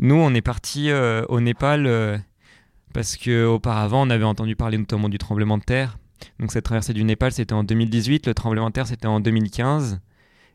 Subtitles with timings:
[0.00, 2.24] Nous, on est parti au Népal
[2.92, 5.98] parce qu'auparavant, on avait entendu parler notamment du tremblement de terre.
[6.38, 10.00] Donc cette traversée du Népal, c'était en 2018, le tremblement de terre, c'était en 2015.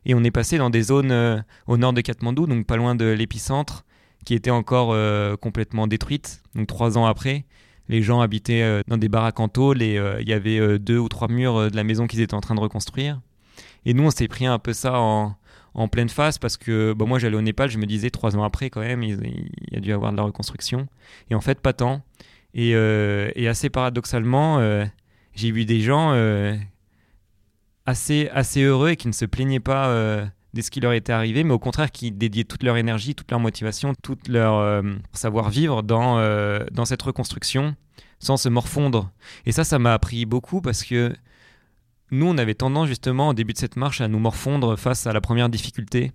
[0.04, 3.06] Et on est passé dans des zones au nord de Katmandou, donc pas loin de
[3.06, 3.84] l'épicentre,
[4.24, 4.96] qui étaient encore
[5.38, 7.44] complètement détruites, donc trois ans après
[7.88, 10.78] les gens habitaient euh, dans des baraques en tôle et euh, il y avait euh,
[10.78, 13.20] deux ou trois murs de la maison qu'ils étaient en train de reconstruire.
[13.84, 15.36] Et nous, on s'est pris un peu ça en,
[15.88, 18.70] pleine face parce que bah, moi, j'allais au Népal, je me disais trois ans après,
[18.70, 20.88] quand même, il, y a dû avoir de la reconstruction.
[21.30, 22.02] Et en fait, pas tant.
[22.54, 22.74] Et,
[23.46, 24.60] assez paradoxalement,
[25.34, 26.14] j'ai vu des gens
[27.84, 31.44] assez, assez heureux et qui ne se plaignaient pas de ce qui leur était arrivé,
[31.44, 35.82] mais au contraire qui dédiaient toute leur énergie, toute leur motivation, tout leur euh, savoir-vivre
[35.82, 37.76] dans, euh, dans cette reconstruction
[38.18, 39.12] sans se morfondre.
[39.44, 41.14] Et ça, ça m'a appris beaucoup parce que
[42.10, 45.12] nous, on avait tendance justement au début de cette marche à nous morfondre face à
[45.12, 46.12] la première difficulté.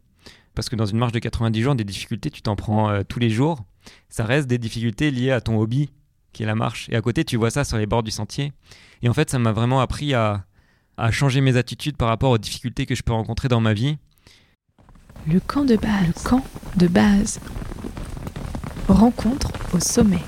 [0.55, 3.20] Parce que dans une marche de 90 jours, des difficultés, tu t'en prends euh, tous
[3.20, 3.64] les jours.
[4.09, 5.90] Ça reste des difficultés liées à ton hobby,
[6.34, 6.88] qui est la marche.
[6.90, 8.52] Et à côté, tu vois ça sur les bords du sentier.
[9.02, 10.45] Et en fait, ça m'a vraiment appris à,
[10.98, 13.98] à changer mes attitudes par rapport aux difficultés que je peux rencontrer dans ma vie
[15.28, 16.08] le camp de base.
[16.08, 16.44] Le camp
[16.78, 17.39] de base.
[18.88, 20.23] Rencontre au sommet.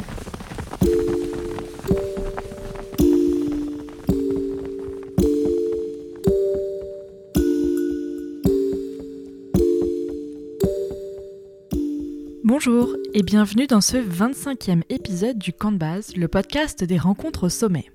[12.45, 17.45] Bonjour et bienvenue dans ce 25e épisode du camp de base, le podcast des rencontres
[17.45, 17.89] au sommet.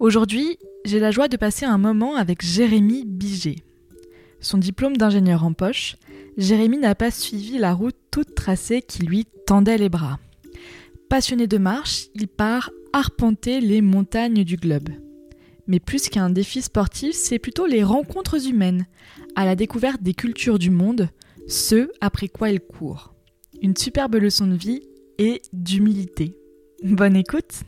[0.00, 3.62] Aujourd'hui, j'ai la joie de passer un moment avec Jérémy Biget.
[4.40, 5.94] Son diplôme d'ingénieur en poche,
[6.36, 10.18] Jérémy n'a pas suivi la route toute tracée qui lui tendait les bras.
[11.08, 14.88] Passionné de marche, il part arpenter les montagnes du globe.
[15.68, 18.88] Mais plus qu'un défi sportif, c'est plutôt les rencontres humaines,
[19.36, 21.08] à la découverte des cultures du monde,
[21.46, 23.09] ce après quoi il court.
[23.62, 24.80] Une superbe leçon de vie
[25.18, 26.34] et d'humilité.
[26.82, 27.62] Bonne écoute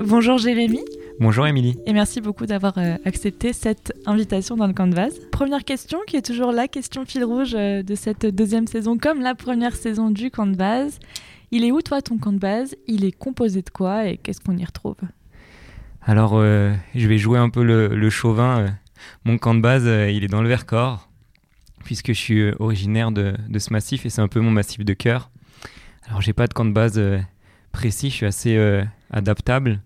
[0.00, 0.80] Bonjour Jérémy.
[1.20, 1.76] Bonjour Émilie.
[1.86, 5.10] Et merci beaucoup d'avoir euh, accepté cette invitation dans le Canvas.
[5.30, 9.20] Première question, qui est toujours la question fil rouge euh, de cette deuxième saison, comme
[9.20, 10.98] la première saison du Canvas.
[11.52, 12.74] Il est où toi ton camp de base?
[12.86, 14.96] Il est composé de quoi et qu'est-ce qu'on y retrouve?
[16.06, 18.78] Alors, euh, je vais jouer un peu le, chauvin.
[19.24, 21.10] Mon camp de base, il est dans le Vercors,
[21.84, 25.30] puisque je suis originaire de, ce massif et c'est un peu mon massif de cœur.
[26.08, 26.98] Alors, j'ai pas de camp de base
[27.72, 29.80] précis, je suis assez adaptable.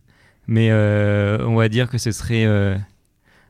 [0.50, 2.76] Mais euh, on va dire que ce serait euh,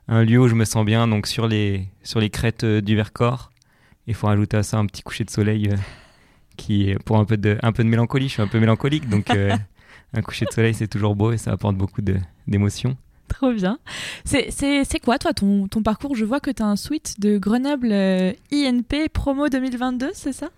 [0.06, 2.94] un lieu où je me sens bien, donc sur les, sur les crêtes euh, du
[2.94, 3.50] Vercors.
[4.06, 5.70] Il faut rajouter à ça un petit coucher de soleil
[6.58, 9.28] qui, pour un peu, de, un peu de mélancolie, je suis un peu mélancolique, donc
[10.12, 12.02] un coucher de soleil c'est toujours beau et ça apporte beaucoup
[12.46, 12.96] d'émotions.
[13.28, 13.78] Trop bien.
[14.24, 16.16] C'est quoi, toi, ton, ton, parcours?
[16.16, 17.92] Je vois que tu as un suite de Grenoble
[18.52, 20.50] INP promo 2022, c'est ça?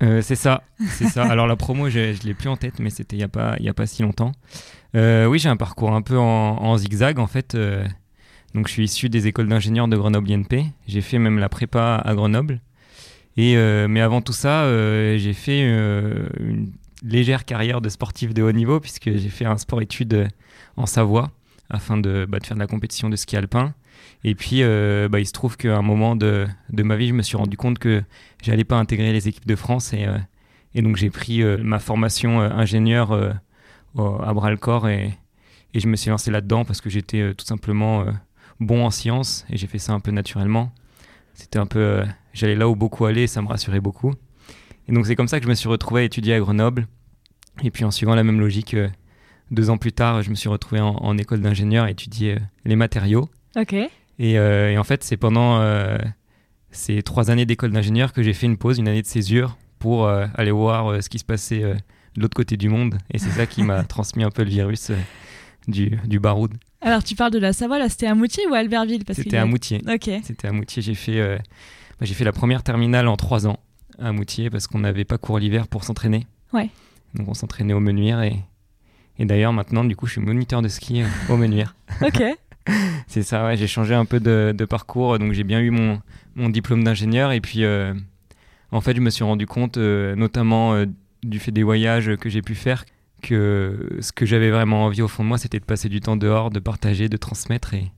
[0.00, 0.62] C'est ça,
[0.92, 1.24] c'est ça.
[1.24, 3.56] Alors, la promo, je ne l'ai plus en tête, mais c'était il n'y a, pas,
[3.62, 4.32] a pas si longtemps.
[4.96, 7.54] Euh, oui, j'ai un parcours un peu en, zigzag en fait.
[7.54, 7.84] Euh,
[8.54, 10.66] donc je suis issu des écoles d'ingénieurs de Grenoble INP.
[10.86, 12.60] J'ai fait même la prépa à Grenoble.
[13.36, 14.64] Et, euh, mais avant tout ça,
[15.16, 16.72] j'ai fait une
[17.02, 20.28] légère carrière de sportif de haut niveau puisque j'ai fait un sport-études
[20.76, 21.30] en Savoie
[21.68, 23.74] afin de, bah, de, faire de la compétition de ski alpin.
[24.24, 27.36] Et puis, bah, il se trouve qu'à un moment de, ma vie, je me suis
[27.36, 28.02] rendu compte que
[28.42, 30.06] j'allais pas intégrer les équipes de France et,
[30.74, 33.40] et donc j'ai pris ma formation ingénieur
[33.98, 35.16] à bras le corps et,
[35.72, 38.10] je me suis lancé là-dedans parce que j'étais euh, tout simplement euh,
[38.58, 40.72] bon en sciences et j'ai fait ça un peu naturellement.
[41.34, 44.12] C'était un peu, euh, j'allais là où beaucoup allaient et ça me rassurait beaucoup.
[44.90, 46.86] Et donc c'est comme ça que je me suis retrouvé à étudier à Grenoble.
[47.62, 48.76] Et puis en suivant la même logique,
[49.50, 53.28] deux ans plus tard, je me suis retrouvé en, école d'ingénieur à étudier les matériaux.
[53.56, 53.74] Ok.
[54.18, 55.62] Et, et en fait, c'est pendant
[56.70, 60.08] ces trois années d'école d'ingénieur que j'ai fait une pause, une année de césure, pour
[60.08, 61.76] aller voir ce qui se passait
[62.16, 62.98] de l'autre côté du monde.
[63.12, 64.96] Et c'est ça qui m'a transmis un peu le virus euh,
[65.68, 66.52] du, du baroud.
[66.80, 69.02] Alors, tu parles de la Savoie, là, c'était à Moutier ou à Albertville?
[69.12, 69.82] C'était à Moutier.
[69.88, 70.10] Ok.
[70.22, 70.82] C'était à Moutier.
[70.82, 71.36] J'ai fait, euh,
[71.98, 73.58] bah, j'ai fait la première terminale en trois ans
[74.00, 76.26] à Moutier parce qu'on n'avait pas cours l'hiver pour s'entraîner.
[76.52, 76.70] Ouais.
[77.14, 78.36] Donc, on s'entraînait au Menuire et,
[79.18, 81.74] et d'ailleurs, maintenant, du coup, je suis moniteur de ski euh, au Menuire.
[82.02, 82.22] ok.
[83.06, 83.56] c'est ça, ouais.
[83.56, 85.18] J'ai changé un peu de, de parcours.
[85.18, 86.00] Donc, j'ai bien eu mon,
[86.34, 87.64] mon diplôme d'ingénieur et puis.
[88.72, 90.84] en fait, je me suis rendu compte, notamment
[91.22, 92.84] du fait des voyages que j'ai pu faire,
[93.22, 96.16] que ce que j'avais vraiment envie au fond de moi, c'était de passer du temps
[96.16, 97.74] dehors, de partager, de transmettre.
[97.74, 97.90] Et,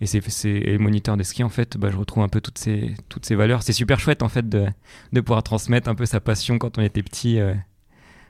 [0.00, 2.94] et c'est, c'est moniteur de ski, en fait, bah, je retrouve un peu toutes ces,
[3.08, 3.62] toutes ces valeurs.
[3.62, 4.66] C'est super chouette, en fait, de,
[5.12, 7.54] de pouvoir transmettre un peu sa passion quand on était petit euh,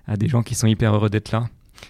[0.07, 1.49] à des gens qui sont hyper heureux d'être là.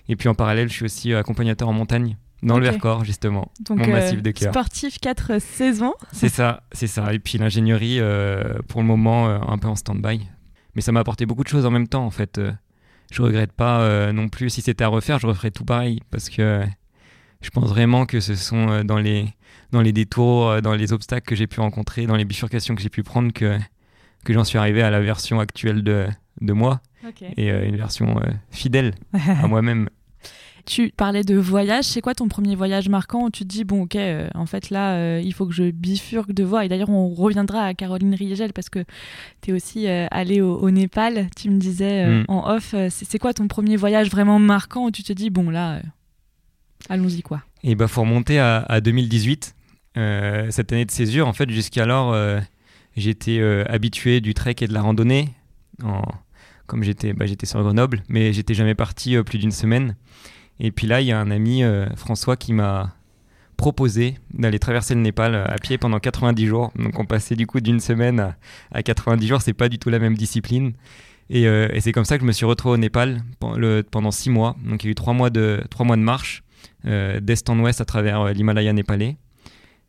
[0.08, 2.16] Et puis en parallèle, je suis aussi accompagnateur en montagne.
[2.42, 2.64] dans le.
[2.64, 4.52] Vercors justement, Donc, mon euh, massif de cœur.
[4.52, 5.94] sportif 4 saisons.
[6.12, 7.12] C'est ça, c'est ça.
[7.12, 10.20] Et puis l'ingénierie, euh, pour le moment, euh, un peu en stand-by.
[10.74, 12.38] Mais ça m'a apporté beaucoup de choses en même temps, en fait.
[12.38, 12.52] Euh,
[13.12, 14.50] je regrette pas euh, non plus.
[14.50, 16.00] Si c'était à refaire, je referais tout pareil.
[16.10, 16.64] Parce que euh,
[17.44, 19.26] je pense vraiment que ce sont euh, dans, les,
[19.70, 22.82] dans les détours, euh, dans les obstacles que j'ai pu rencontrer, dans les bifurcations que
[22.82, 23.58] j'ai pu prendre, que,
[24.24, 26.06] que j'en suis arrivé à la version actuelle de,
[26.40, 26.80] de moi.
[27.36, 29.90] Et euh, une version euh, fidèle à moi-même.
[30.64, 33.82] Tu parlais de voyage, c'est quoi ton premier voyage marquant où tu te dis, bon
[33.82, 36.64] ok, euh, en fait là, euh, il faut que je bifurque de voie.
[36.64, 38.82] Et d'ailleurs, on reviendra à Caroline Riegel parce que
[39.42, 42.24] tu es aussi euh, allée au, au Népal, tu me disais Mm.
[42.28, 42.74] en off.
[42.88, 45.82] c'est quoi ton premier voyage vraiment marquant où tu te dis, bon là,
[46.88, 47.42] allons-y quoi.
[47.62, 49.54] Et bah, faut remonter à, à 2018,
[49.96, 51.28] euh, cette année de césure.
[51.28, 52.40] En fait, jusqu'alors, euh,
[52.96, 55.28] j'étais euh, habitué du trek et de la randonnée,
[56.66, 59.96] comme j'étais bah, j'étais sur Grenoble, mais j'étais jamais parti plus d'une semaine.
[60.58, 61.62] Et puis là, il y a un ami,
[61.96, 62.94] François, qui m'a
[63.56, 66.72] proposé d'aller traverser le Népal à pied pendant 90 jours.
[66.76, 68.36] Donc on passait du coup d'une semaine à,
[68.72, 70.72] à 90 jours, c'est pas du tout la même discipline.
[71.30, 71.46] Et,
[71.80, 73.22] c'est comme ça que je me suis retrouvé au Népal
[73.90, 74.56] pendant 6 mois.
[74.64, 76.44] Donc il y a eu 3 mois de, trois mois de marche
[76.84, 79.16] d'est en ouest à travers euh, l'Himalaya népalais.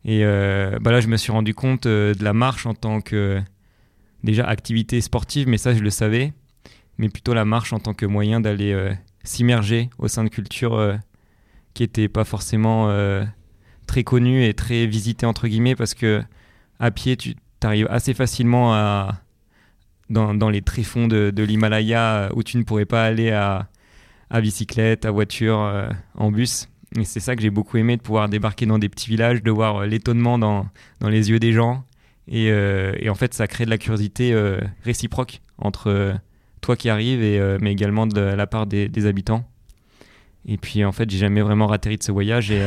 [0.04, 3.00] Et euh, bah là, je me suis rendu compte euh, de la marche en tant
[3.00, 3.42] que
[4.22, 6.32] déjà activité sportive, mais ça, je le savais,
[6.96, 8.92] mais plutôt la marche en tant que moyen d'aller euh,
[9.24, 10.94] s'immerger au sein de cultures euh,
[11.74, 13.24] qui n'étaient pas forcément euh,
[13.86, 16.22] très connues et très visitées, entre guillemets, parce que
[16.78, 19.22] à pied, tu arrives assez facilement à,
[20.08, 23.68] dans, dans les tréfonds de, de l'Himalaya où tu ne pourrais pas aller à,
[24.30, 26.68] à bicyclette, à voiture, euh, en bus.
[26.98, 29.50] Et c'est ça que j'ai beaucoup aimé, de pouvoir débarquer dans des petits villages, de
[29.50, 30.66] voir euh, l'étonnement dans,
[31.00, 31.84] dans les yeux des gens.
[32.28, 34.34] Et, euh, en fait, ça crée de la curiosité
[34.82, 36.16] réciproque entre
[36.60, 37.20] toi qui arrives,
[37.60, 39.48] mais également de la part des, habitants.
[40.44, 42.50] Et puis, en fait, j'ai jamais vraiment ratterri de ce voyage.
[42.50, 42.60] Et,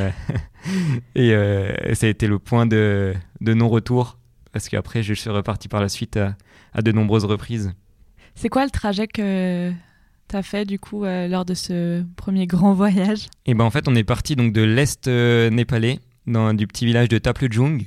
[1.93, 4.17] ça a été le point de, non-retour.
[4.53, 6.17] Parce qu'après, je suis reparti par la suite
[6.73, 7.73] à de nombreuses reprises.
[8.35, 9.73] C'est quoi le trajet que
[10.29, 13.71] tu as fait du coup euh, lors de ce premier grand voyage Et ben en
[13.71, 17.83] fait, on est parti donc de l'est euh, népalais, dans, du petit village de Taplejung,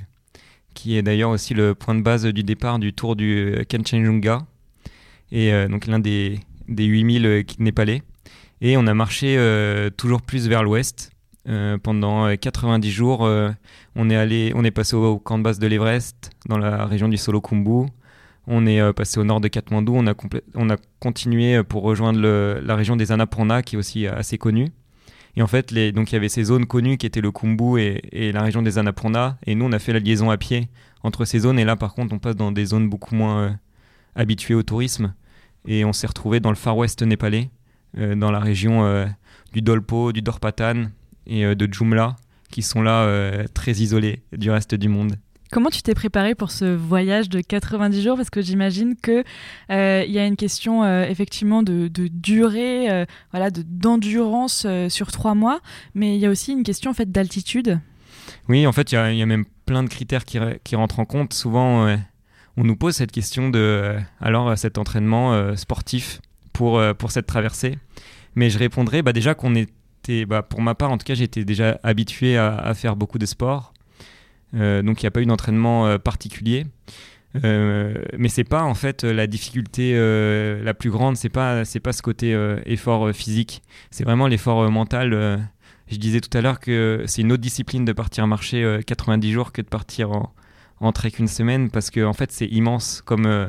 [0.74, 4.46] qui est d'ailleurs aussi le point de base du départ du tour du euh, Kanchenjunga,
[5.30, 8.02] et donc l'un des, des 8000 euh, népalais.
[8.60, 9.36] Et on a marché
[9.96, 11.10] toujours plus vers l'ouest.
[11.82, 13.28] Pendant euh, 90 jours,
[13.96, 17.08] on est allé, on est passé au, camp de base de l'Everest, dans la région
[17.08, 17.86] du Solokhumbu.
[18.46, 19.94] On est euh, passé au nord de Katmandou.
[19.94, 20.06] On
[20.70, 24.68] a, continué euh, pour rejoindre la région des Annapurna, qui est aussi euh, assez connue.
[25.36, 27.80] Et en fait, les, donc il y avait ces zones connues qui étaient le Khumbu
[27.80, 29.38] et, la région des Annapurna.
[29.46, 30.68] Et nous, on a fait la liaison à pied
[31.02, 31.58] entre ces zones.
[31.58, 33.58] Et là, par contre, on passe dans des zones beaucoup moins
[34.14, 35.14] habituées au tourisme.
[35.66, 37.48] Et on s'est retrouvé dans le Far West népalais,
[37.96, 39.06] dans la région
[39.52, 40.88] du Dolpo, du Dorpatan
[41.26, 42.16] et de Jumla,
[42.50, 45.14] qui sont là très isolés du reste du monde.
[45.52, 48.16] Comment tu t'es préparé pour ce voyage de 90 jours?
[48.16, 49.22] Parce que j'imagine que
[49.70, 53.04] euh, il y a une question euh, effectivement de, durée, euh,
[53.66, 55.60] d'endurance sur trois mois,
[55.94, 57.78] mais il y a aussi une question en fait d'altitude.
[58.48, 61.04] Oui, en fait, il y, a- même plein de critères qui, re- qui rentrent en
[61.04, 61.34] compte.
[61.34, 61.86] Souvent,
[62.56, 66.22] on nous pose cette question de alors cet entraînement sportif
[66.54, 67.76] pour, pour cette traversée.
[68.36, 71.44] Mais je répondrai bah, déjà qu'on était, bah, pour ma part en tout cas, j'étais
[71.44, 73.74] déjà habitué à, à faire beaucoup de sport.
[74.54, 76.66] Euh, donc il n'y a pas eu d'entraînement euh, particulier.
[77.44, 81.80] Euh, mais c'est pas en fait la difficulté euh, la plus grande, c'est pas c'est
[81.80, 85.14] pas ce côté euh, effort euh, physique, c'est vraiment l'effort euh, mental.
[85.14, 85.38] euh.
[85.88, 89.32] je disais tout à l'heure que c'est une autre discipline de partir marcher euh, 90
[89.32, 90.34] jours que de partir en,
[90.80, 93.48] en trek une semaine parce que en fait c'est immense comme euh,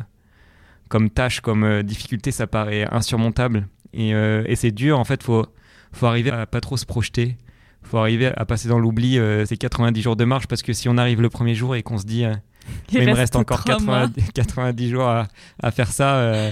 [0.87, 5.23] comme tâche, comme euh, difficulté, ça paraît insurmontable et, euh, et c'est dur en fait.
[5.23, 5.45] Faut
[5.91, 7.35] faut arriver à pas trop se projeter.
[7.83, 10.89] Faut arriver à passer dans l'oubli euh, ces 90 jours de marche parce que si
[10.89, 12.33] on arrive le premier jour et qu'on se dit euh,
[12.93, 14.07] mais me reste encore trois mois.
[14.15, 15.27] 90, 90 jours à,
[15.61, 16.15] à faire ça.
[16.15, 16.51] euh,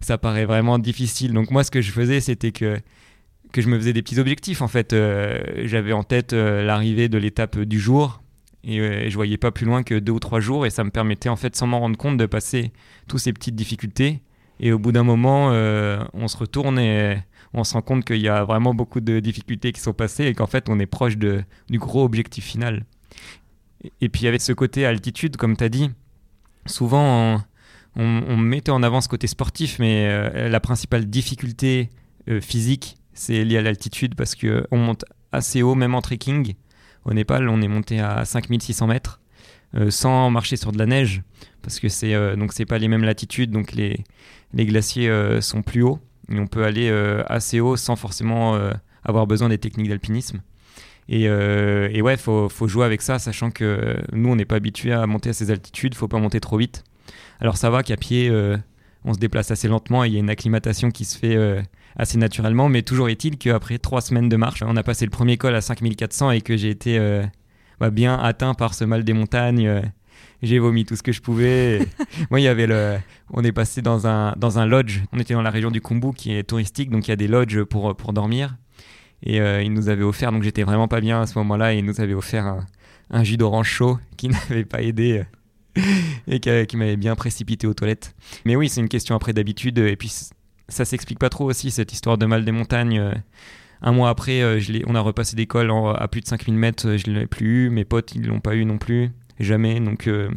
[0.00, 1.32] ça paraît vraiment difficile.
[1.32, 2.80] Donc moi, ce que je faisais, c'était que,
[3.52, 4.60] que je me faisais des petits objectifs.
[4.60, 8.20] En fait, Euh, j'avais en tête l'arrivée de l'étape du jour
[8.64, 11.28] et je voyais pas plus loin que deux ou trois jours et ça me permettait,
[11.28, 12.72] en fait, sans m'en rendre compte, de passer
[13.08, 14.20] toutes ces petites difficultés.
[14.60, 15.48] Et au bout d'un moment,
[16.12, 17.16] on se retourne et
[17.54, 20.34] on se rend compte qu'il y a vraiment beaucoup de difficultés qui sont passées et
[20.34, 22.84] qu'en fait, on est proche du gros objectif final.
[24.00, 25.90] Et puis avec ce côté altitude, comme tu as dit,
[26.66, 27.42] souvent
[27.96, 31.90] on, mettait en avant ce côté sportif, mais euh, la principale difficulté
[32.28, 36.54] euh, physique, c'est lié à l'altitude parce qu'on monte assez haut, même en trekking.
[37.04, 39.20] Au Népal, on est monté à 5600 mètres
[39.74, 41.22] euh, sans marcher sur de la neige
[41.62, 44.04] parce que c'est donc c'est pas les mêmes latitudes, donc les,
[44.52, 48.72] glaciers sont plus hauts on peut aller euh, assez haut sans forcément euh,
[49.04, 50.40] avoir besoin des techniques d'alpinisme.
[51.08, 54.56] Et, euh, et ouais, faut, faut jouer avec ça, sachant que nous, on n'est pas
[54.56, 56.84] habitué à monter à ces altitudes, faut pas monter trop vite.
[57.40, 58.30] Alors ça va qu'à pied,
[59.04, 61.36] on se déplace assez lentement et il y a une acclimatation qui se fait
[61.96, 65.36] assez naturellement, mais toujours est-il qu'après trois semaines de marche, on a passé le premier
[65.38, 67.00] col à 5400 et que j'ai été
[67.80, 69.82] bah, bien atteint par ce mal des montagnes.
[70.42, 71.86] J'ai vomi tout ce que je pouvais.
[72.30, 72.98] Moi, il y avait le.
[73.32, 75.00] On est passé dans un, dans un lodge.
[75.12, 77.28] On était dans la région du Kumbu qui est touristique, donc il y a des
[77.28, 78.56] lodges pour, pour dormir.
[79.24, 81.78] Et euh, ils nous avaient offert, donc j'étais vraiment pas bien à ce moment-là, et
[81.78, 82.66] ils nous avaient offert un,
[83.10, 85.24] un jus d'orange chaud qui n'avait pas aidé
[85.76, 85.82] euh,
[86.26, 88.14] et qui, qui m'avait bien précipité aux toilettes.
[88.44, 89.78] Mais oui, c'est une question après d'habitude.
[89.78, 90.12] Et puis,
[90.68, 92.98] ça s'explique pas trop aussi, cette histoire de mal des montagnes.
[92.98, 93.12] euh.
[93.84, 96.96] Un mois après, euh, je on a repassé en- à plus de 5000 mètres, euh,
[96.98, 97.70] je ne l'ai plus eu.
[97.70, 99.10] Mes potes, ils l'ont pas eu non plus.
[99.42, 99.80] Jamais.
[99.80, 100.30] Donc, euh,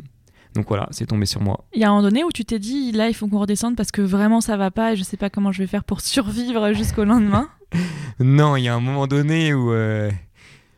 [0.56, 1.64] donc voilà, c'est tombé sur moi.
[1.74, 3.76] Il y a un moment donné où tu t'es dit, là, il faut qu'on redescende
[3.76, 6.02] parce que vraiment ça va pas et je sais pas comment je vais faire pour
[6.02, 7.50] survivre jusqu'au lendemain.
[8.22, 10.10] Non, il y a un moment donné où, euh,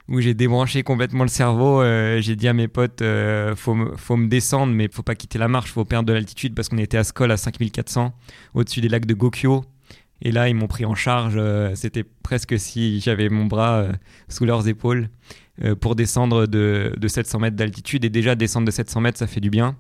[0.07, 1.81] où j'ai débranché complètement le cerveau.
[1.84, 3.03] euh, j'ai dit à mes potes,
[3.55, 6.55] faut, me, faut me descendre, mais faut pas quitter la marche, faut perdre de l'altitude
[6.55, 8.12] parce qu'on était à Skol à 5400,
[8.55, 9.65] au-dessus des lacs de Gokyo.
[10.24, 11.39] Et là, ils m'ont pris en charge.
[11.75, 13.86] C'était presque si j'avais mon bras
[14.27, 15.10] sous leurs épaules
[15.79, 18.05] pour descendre de, de 700 mètres d'altitude.
[18.05, 19.75] Et déjà, descendre de 700 mètres, ça fait du bien.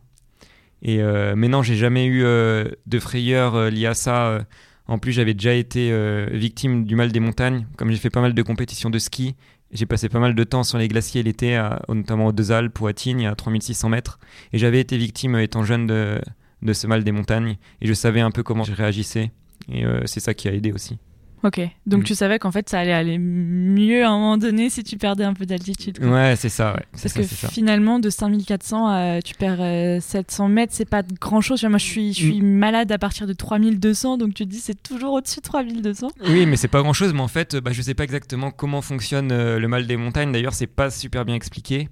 [0.81, 4.27] Et, euh, mais non, j'ai jamais eu euh, de frayeur euh, liée à ça.
[4.27, 4.41] euh,
[4.87, 7.67] en plus, j'avais déjà été euh, victime du mal des montagnes.
[7.77, 9.35] Comme j'ai fait pas mal de compétitions de ski,
[9.71, 12.87] j'ai passé pas mal de temps sur les glaciers l'été, notamment aux Deux Alpes ou
[12.87, 14.19] à Tignes, à 3600 mètres.
[14.53, 17.57] Et j'avais été victime, euh, étant jeune, de, ce mal des montagnes.
[17.81, 19.31] Et je savais un peu comment je réagissais.
[19.69, 20.97] Et euh, c'est ça qui a aidé aussi.
[21.43, 22.03] Ok, donc Mm.
[22.03, 25.23] tu savais qu'en fait ça allait aller mieux à un moment donné si tu perdais
[25.23, 25.99] un peu d'altitude.
[26.03, 26.83] Ouais, c'est ça, ouais.
[26.91, 31.41] Parce ça, que finalement, de 5400 à tu perds euh, 700 mètres, c'est pas grand
[31.41, 31.63] chose.
[31.63, 32.57] Moi, je suis, je suis Mm.
[32.57, 36.07] malade à partir de 3200, donc tu te dis c'est toujours au-dessus de 3200.
[36.27, 37.13] Oui, mais c'est pas grand chose.
[37.13, 40.31] Mais en fait, bah, je sais pas exactement comment fonctionne euh, le mal des montagnes.
[40.31, 41.87] D'ailleurs, c'est pas super bien expliqué.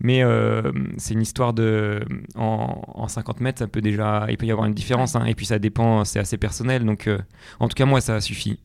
[0.00, 2.00] Mais euh, c'est une histoire de.
[2.36, 4.26] En, en 50 mètres, ça peut déjà.
[4.28, 5.16] Il peut y avoir une différence.
[5.16, 5.24] hein.
[5.24, 6.84] et puis ça dépend, c'est assez personnel.
[6.84, 7.18] Donc, euh,
[7.60, 8.58] en tout cas, moi, ça suffit.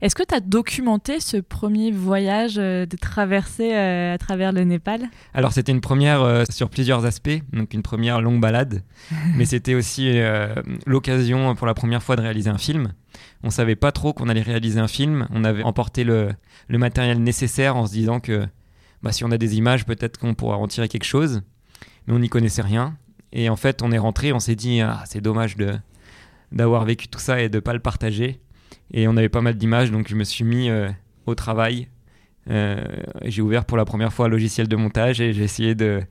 [0.00, 4.64] Est-ce que tu as documenté ce premier voyage euh, de traversée euh, à travers le
[4.64, 5.08] Népal?
[5.32, 7.42] Alors, c'était une première euh, sur plusieurs aspects.
[7.52, 8.82] Donc, une première longue balade.
[9.36, 10.18] mais c'était aussi
[10.86, 12.92] l'occasion pour la première fois de réaliser un film.
[13.42, 15.26] On savait pas trop qu'on allait réaliser un film.
[15.30, 16.30] On avait emporté le,
[16.68, 18.46] le matériel nécessaire en se disant que
[19.02, 21.42] bah, si on a des images, peut-être qu'on pourra en tirer quelque chose.
[22.06, 22.96] Mais on n'y connaissait rien.
[23.32, 25.74] Et en fait, on est rentré, on s'est dit, ah, c'est dommage de
[26.52, 28.40] d'avoir vécu tout ça et de pas le partager.
[28.92, 30.88] Et on avait pas mal d'images, donc je me suis mis euh,
[31.26, 31.88] au travail.
[32.50, 32.84] Euh,
[33.24, 36.02] j'ai ouvert pour la première fois un logiciel de montage et j'ai essayé de,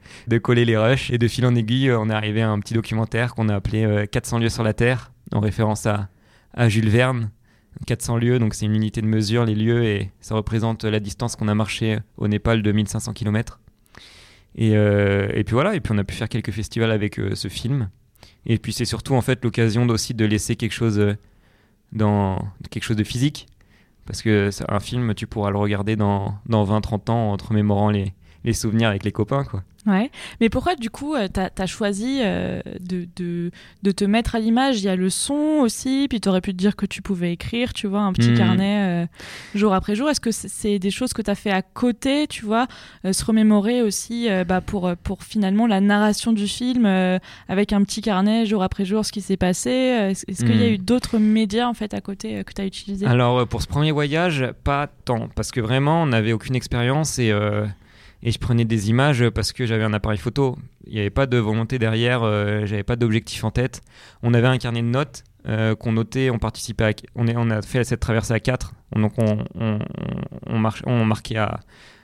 [0.41, 1.11] coller les rushs.
[1.11, 3.83] Et de fil en aiguille, on est arrivé à un petit documentaire qu'on a appelé
[3.85, 6.09] euh, 400 lieux sur la Terre, en référence à,
[6.53, 7.29] à Jules Verne.
[7.87, 11.35] 400 lieues, donc c'est une unité de mesure, les lieux, et ça représente la distance
[11.35, 13.59] qu'on a marché au Népal de 1500 km.
[14.55, 17.35] Et, euh, et puis voilà, et puis on a pu faire quelques festivals avec euh,
[17.35, 17.89] ce film.
[18.45, 21.15] Et puis c'est surtout en fait l'occasion aussi de laisser quelque chose euh,
[21.93, 23.47] dans quelque chose de physique.
[24.05, 27.89] Parce que un film, tu pourras le regarder dans, dans 20-30 ans en te remémorant
[27.89, 29.43] les, les souvenirs avec les copains.
[29.43, 29.63] Quoi.
[29.85, 30.09] Ouais.
[30.39, 33.51] Mais pourquoi, du coup, tu as, choisi euh, de, de,
[33.83, 34.79] de, te mettre à l'image?
[34.79, 37.33] Il y a le son aussi, puis tu aurais pu te dire que tu pouvais
[37.33, 38.37] écrire, tu vois, un petit Mhm.
[38.37, 39.05] carnet euh,
[39.55, 40.09] jour après jour.
[40.09, 42.67] Est-ce que c'est des choses que tu as fait à côté, tu vois
[43.05, 47.19] euh, Se remémorer aussi euh, bah, pour, pour finalement la narration du film, euh,
[47.49, 49.69] avec un petit carnet jour après jour, ce qui s'est passé?
[49.69, 50.73] Euh, Est-ce qu'il y a Mhm.
[50.75, 53.05] eu d'autres médias, en fait, à côté euh, que tu as utilisés?
[53.05, 57.19] Alors euh, pour ce premier voyage, pas tant, parce que vraiment on n'avait aucune expérience
[57.19, 57.65] et, euh,
[58.23, 60.57] et je prenais des images parce que j'avais un appareil photo.
[60.87, 63.81] Il n'y avait pas de volonté derrière, euh, j'avais pas d'objectif en tête.
[64.23, 67.83] On avait un carnet de notes euh, qu'on notait, on participait, à- on, a fait
[67.83, 71.59] cette traversée à quatre, donc on, marquait à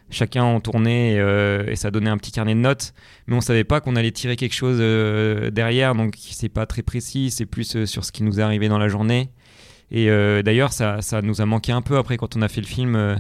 [0.09, 2.93] chacun en tournée et, euh, et ça donnait un petit carnet de notes,
[3.27, 6.81] mais on savait pas qu'on allait tirer quelque chose euh, derrière, donc c'est pas très
[6.81, 9.29] précis, c'est plus sur ce qui nous est arrivé dans la journée.
[9.89, 10.07] Et
[10.43, 13.19] d'ailleurs, ça nous a manqué un peu après quand on a fait le film.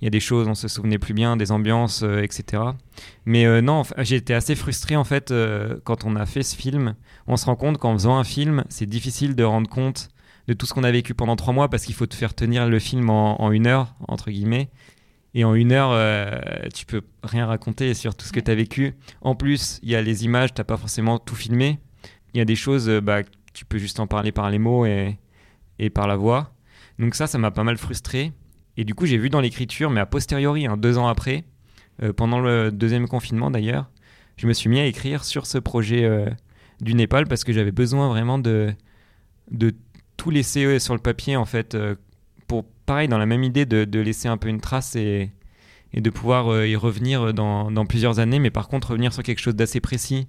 [0.00, 2.62] Il y a des choses, on se souvenait plus bien, des ambiances, euh, etc.
[3.26, 6.56] Mais euh, non, j'ai été assez frustré en fait euh, quand on a fait ce
[6.56, 6.94] film.
[7.26, 10.08] On se rend compte qu'en faisant un film, c'est difficile de rendre compte
[10.48, 12.66] de tout ce qu'on a vécu pendant trois mois parce qu'il faut te faire tenir
[12.66, 14.70] le film en, en une heure, entre guillemets.
[15.34, 15.94] Et en une heure,
[16.74, 18.94] tu peux rien raconter sur tout ce que tu as vécu.
[19.20, 21.78] En plus, il y a les images, tu pas forcément tout filmé.
[22.34, 23.20] Il y a des choses, bah,
[23.52, 25.20] tu peux juste en parler par les mots et,
[25.78, 26.52] et par la voix.
[26.98, 28.32] Donc ça, ça m'a pas mal frustré.
[28.80, 31.44] Et du coup, j'ai vu dans l'écriture, mais a posteriori, hein, deux ans après,
[32.02, 33.90] euh, pendant le deuxième confinement d'ailleurs,
[34.38, 36.30] je me suis mis à écrire sur ce projet euh,
[36.80, 38.72] du Népal parce que j'avais besoin vraiment de,
[39.50, 39.74] de
[40.16, 41.76] tout laisser euh, sur le papier en fait,
[42.48, 45.30] pour pareil, dans la même idée de, laisser un peu une trace et,
[45.92, 49.40] et de pouvoir y revenir dans, dans, plusieurs années, mais par contre revenir sur quelque
[49.40, 50.26] chose d'assez précis.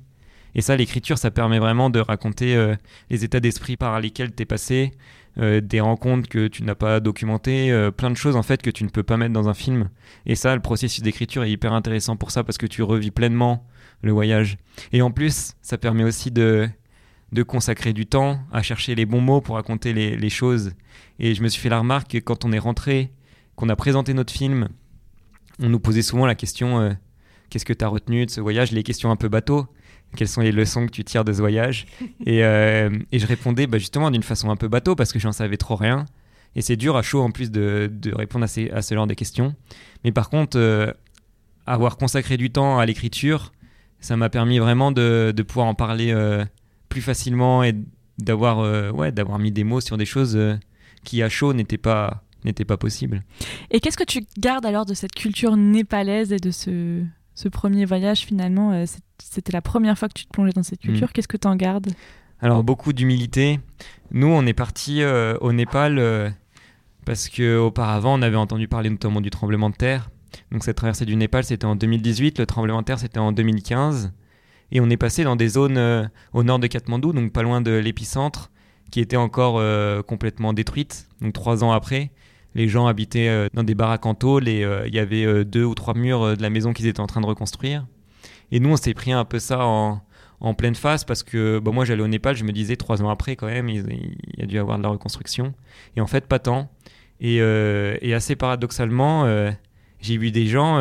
[0.55, 2.75] Et ça, l'écriture, ça permet vraiment de raconter
[3.09, 4.91] les états d'esprit par lesquels tu es passé,
[5.37, 8.69] euh, des rencontres que tu n'as pas documentées, euh, plein de choses en fait que
[8.69, 9.89] tu ne peux pas mettre dans un film.
[10.25, 13.65] Et ça, le processus d'écriture est hyper intéressant pour ça parce que tu revis pleinement
[14.01, 14.57] le voyage.
[14.91, 16.67] Et en plus, ça permet aussi de,
[17.31, 20.73] de consacrer du temps à chercher les bons mots pour raconter les, choses.
[21.17, 23.13] Et je me suis fait la remarque que quand on est rentré,
[23.55, 24.67] qu'on a présenté notre film,
[25.59, 26.91] on nous posait souvent la question euh,
[27.49, 28.73] qu'est-ce que tu as retenu de ce voyage?
[28.73, 29.67] Les questions un peu bateau
[30.15, 31.85] quelles sont les leçons que tu tires de ce voyage
[32.27, 35.57] euh, et, je répondais bah, justement d'une façon un peu bateau parce que j'en savais
[35.57, 36.05] trop rien.
[36.55, 39.55] Et c'est dur à chaud en plus de, répondre à, ce genre de questions.
[40.03, 40.91] Mais par contre, euh,
[41.65, 43.53] avoir consacré du temps à l'écriture,
[44.01, 46.43] ça m'a permis vraiment de, pouvoir en parler euh,
[46.89, 47.73] plus facilement et
[48.17, 50.37] d'avoir ouais, mis des mots sur des choses
[51.05, 52.23] qui à chaud n'étaient pas
[52.67, 53.23] pas possible.
[53.69, 57.03] Et qu'est-ce que tu gardes alors de cette culture népalaise et de ce,
[57.35, 58.85] ce premier voyage finalement euh,
[59.19, 61.07] C'était la première fois que tu te plongeais dans cette culture.
[61.07, 61.11] Mm.
[61.13, 61.91] Qu'est-ce que tu en gardes?
[62.41, 63.59] Alors beaucoup d'humilité.
[64.11, 66.29] Nous, on est parti euh, au Népal euh,
[67.05, 70.09] parce qu'auparavant, on avait entendu parler notamment du tremblement de terre.
[70.51, 72.39] Donc cette traversée du Népal, c'était en 2018.
[72.39, 74.13] Le tremblement de terre, c'était en 2015.
[74.71, 77.71] Et on est passé dans des zones au nord de Katmandou, donc pas loin de
[77.71, 78.51] l'épicentre,
[78.89, 79.61] qui étaient encore
[80.05, 81.09] complètement détruites.
[81.19, 82.11] Donc trois ans après
[82.55, 85.45] les gens habitaient euh, dans des baraques en tôle et euh, il y avait euh,
[85.45, 87.85] deux ou trois murs de la maison qu'ils étaient en train de reconstruire.
[88.51, 90.01] Et nous, on s'est pris un peu ça en,
[90.57, 93.35] pleine face parce que bon, moi, j'allais au Népal, je me disais trois ans après,
[93.35, 95.53] quand même, il, y a dû avoir de la reconstruction.
[95.95, 96.69] Et en fait, pas tant.
[97.21, 97.39] Et,
[98.13, 99.51] assez paradoxalement,
[99.99, 100.79] j'ai vu des gens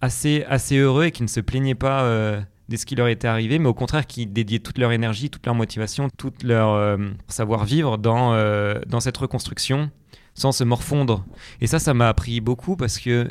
[0.00, 3.58] assez, assez heureux et qui ne se plaignaient pas de ce qui leur était arrivé,
[3.58, 6.96] mais au contraire qui dédiaient toute leur énergie, toute leur motivation, tout leur euh,
[7.26, 9.90] savoir-vivre dans, euh, dans cette reconstruction
[10.34, 11.26] sans se morfondre.
[11.60, 13.28] Et ça, ça m'a appris beaucoup parce que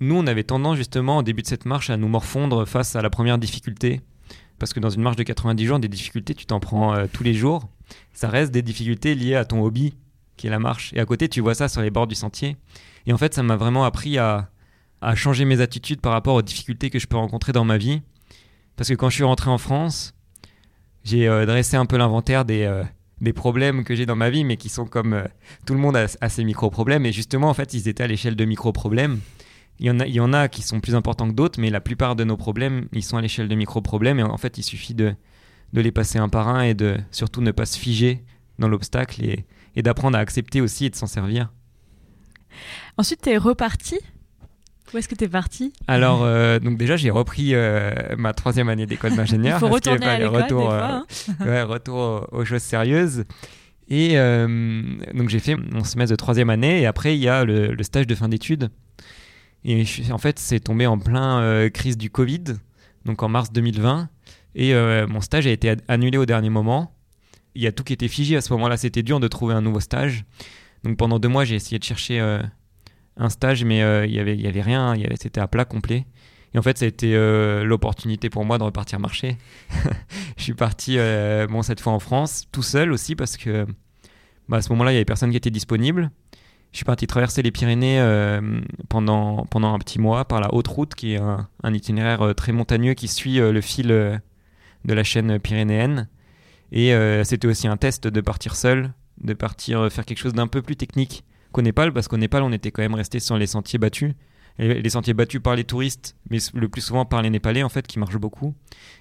[0.00, 3.00] nous, on avait tendance justement au début de cette marche à nous morfondre face à
[3.00, 4.02] la première difficulté.
[4.58, 7.24] Parce que dans une marche de 90 jours, des difficultés, tu t'en prends euh, tous
[7.24, 7.66] les jours.
[8.12, 9.94] Ça reste des difficultés liées à ton hobby,
[10.36, 10.92] qui est la marche.
[10.92, 12.58] Et à côté, tu vois ça sur les bords du sentier.
[13.06, 14.50] Et en fait, ça m'a vraiment appris à,
[15.00, 18.02] à changer mes attitudes par rapport aux difficultés que je peux rencontrer dans ma vie
[18.76, 20.14] parce que quand je suis rentré en France,
[21.04, 22.82] j'ai euh, dressé un peu l'inventaire des, euh,
[23.20, 25.24] des problèmes que j'ai dans ma vie, mais qui sont comme euh,
[25.66, 27.06] tout le monde a, ses micro-problèmes.
[27.06, 29.20] Et justement, en fait, ils étaient à l'échelle de micro-problèmes.
[29.80, 31.68] Il y, en a, il y en a qui sont plus importants que d'autres, mais
[31.68, 34.20] la plupart de nos problèmes, ils sont à l'échelle de micro-problèmes.
[34.20, 35.14] Et en fait, il suffit de,
[35.72, 38.24] de les passer un par un et de surtout ne pas se figer
[38.58, 41.52] dans l'obstacle et, et d'apprendre à accepter aussi et de s'en servir.
[42.96, 43.98] Ensuite, tu es reparti
[44.94, 48.68] où est-ce que tu es parti Alors, euh, donc déjà, j'ai repris euh, ma troisième
[48.68, 49.58] année d'école d'ingénieur.
[49.58, 51.06] Il faut retourner à l'école retour, fois, hein.
[51.40, 53.24] euh, ouais, retour aux choses sérieuses.
[53.88, 54.14] Et
[55.14, 56.80] donc, j'ai fait mon semestre de troisième année.
[56.80, 58.70] Et après, il y a le, stage de fin d'études.
[59.64, 62.44] Et en fait, c'est tombé en plein crise du Covid,
[63.04, 64.08] donc en mars 2020.
[64.54, 64.74] Et
[65.06, 66.96] mon stage a été annulé au dernier moment.
[67.56, 68.76] Il y a tout qui était figé à ce moment-là.
[68.76, 70.24] C'était dur de trouver un nouveau stage.
[70.82, 72.20] Donc pendant deux mois, j'ai essayé de chercher
[73.16, 76.06] un stage, mais euh, il avait, y avait rien, c'était à plat complet.
[76.52, 79.36] Et en fait, ça a été euh, l'opportunité pour moi de repartir marcher.
[80.36, 83.66] je suis parti, euh, bon, cette fois en France, tout seul aussi, parce que
[84.48, 86.10] bah, à ce moment-là, il n'y avait personne qui était disponible.
[86.72, 88.02] Je suis parti traverser les Pyrénées
[88.88, 92.94] pendant, pendant un petit mois par la Haute Route, qui est un itinéraire très montagneux
[92.94, 94.20] qui suit le fil de
[94.84, 96.08] la chaîne pyrénéenne.
[96.72, 100.62] Et c'était aussi un test de partir seul, de partir faire quelque chose d'un peu
[100.62, 101.22] plus technique
[101.54, 104.12] qu'au Népal, parce qu'au Népal, on était quand même resté sur les sentiers battus.
[104.58, 107.86] les sentiers battus par les touristes, mais le plus souvent par les Népalais, en fait,
[107.86, 108.54] qui marchent beaucoup.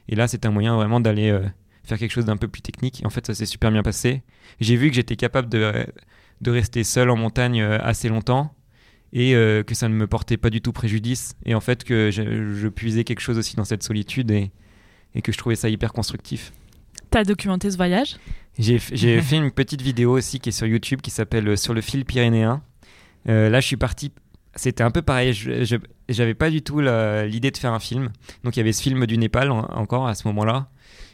[0.08, 1.42] Et là, c'est un moyen vraiment d'aller euh,
[1.84, 3.02] faire quelque chose d'un peu plus technique.
[3.06, 4.22] En fait, ça s'est super bien passé.
[4.62, 5.86] J'ai vu que j'étais capable de,
[6.42, 8.56] de rester seul en montagne euh, assez longtemps
[9.14, 11.36] et euh, que ça ne me portait pas du tout préjudice.
[11.46, 14.52] Et en fait, que je, puisais quelque chose aussi dans cette solitude et,
[15.16, 16.54] et que je trouvais ça hyper constructif.
[17.10, 18.18] T'as documenté ce voyage?
[18.60, 18.80] J'ai
[19.22, 22.06] fait une petite vidéo aussi qui est sur YouTube qui s'appelle euh, Sur le fil
[22.06, 22.62] pyrénéen.
[23.30, 24.12] Euh, là, je suis parti.
[24.56, 25.34] C'était un peu pareil.
[25.34, 25.78] Je
[26.18, 28.10] n'avais pas du tout l'idée de faire un film.
[28.44, 30.70] Donc, il y avait ce film du Népal encore à ce moment-là.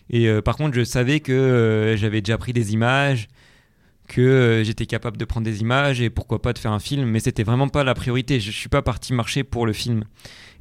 [0.09, 3.29] Et euh, par contre, je savais que j'avais déjà pris des images,
[4.09, 7.05] que j'étais capable de prendre des images et pourquoi pas de faire un film.
[7.05, 8.41] Mais c'était vraiment pas la priorité.
[8.41, 10.03] Je, ne suis pas parti marcher pour le film.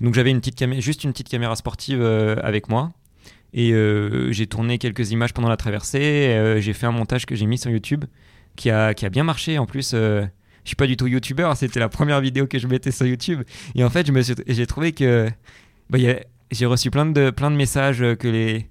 [0.01, 2.93] Donc, j'avais une petite juste une petite caméra sportive avec moi.
[3.55, 5.99] Et euh, j'ai tourné quelques images pendant la traversée.
[6.29, 8.05] Euh, j'ai fait un montage que j'ai mis sur YouTube
[8.57, 9.59] qui a, qui a bien marché.
[9.59, 10.25] En plus, euh,
[10.65, 11.57] je suis pas du tout youtubeur.
[11.57, 13.43] C'était la première vidéo que je mettais sur YouTube.
[13.75, 14.11] Et en fait,
[14.47, 15.29] j'ai trouvé que
[15.89, 15.99] bah,
[16.51, 18.69] j'ai reçu plein de, plein de messages que les,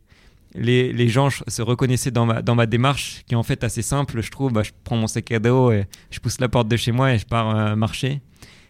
[0.53, 3.81] les, les, gens se reconnaissaient dans ma, dans ma démarche, qui est en fait assez
[3.81, 4.53] simple, je trouve.
[4.53, 7.13] Bah, je prends mon sac à dos, et je pousse la porte de chez moi
[7.13, 8.21] et je pars marcher.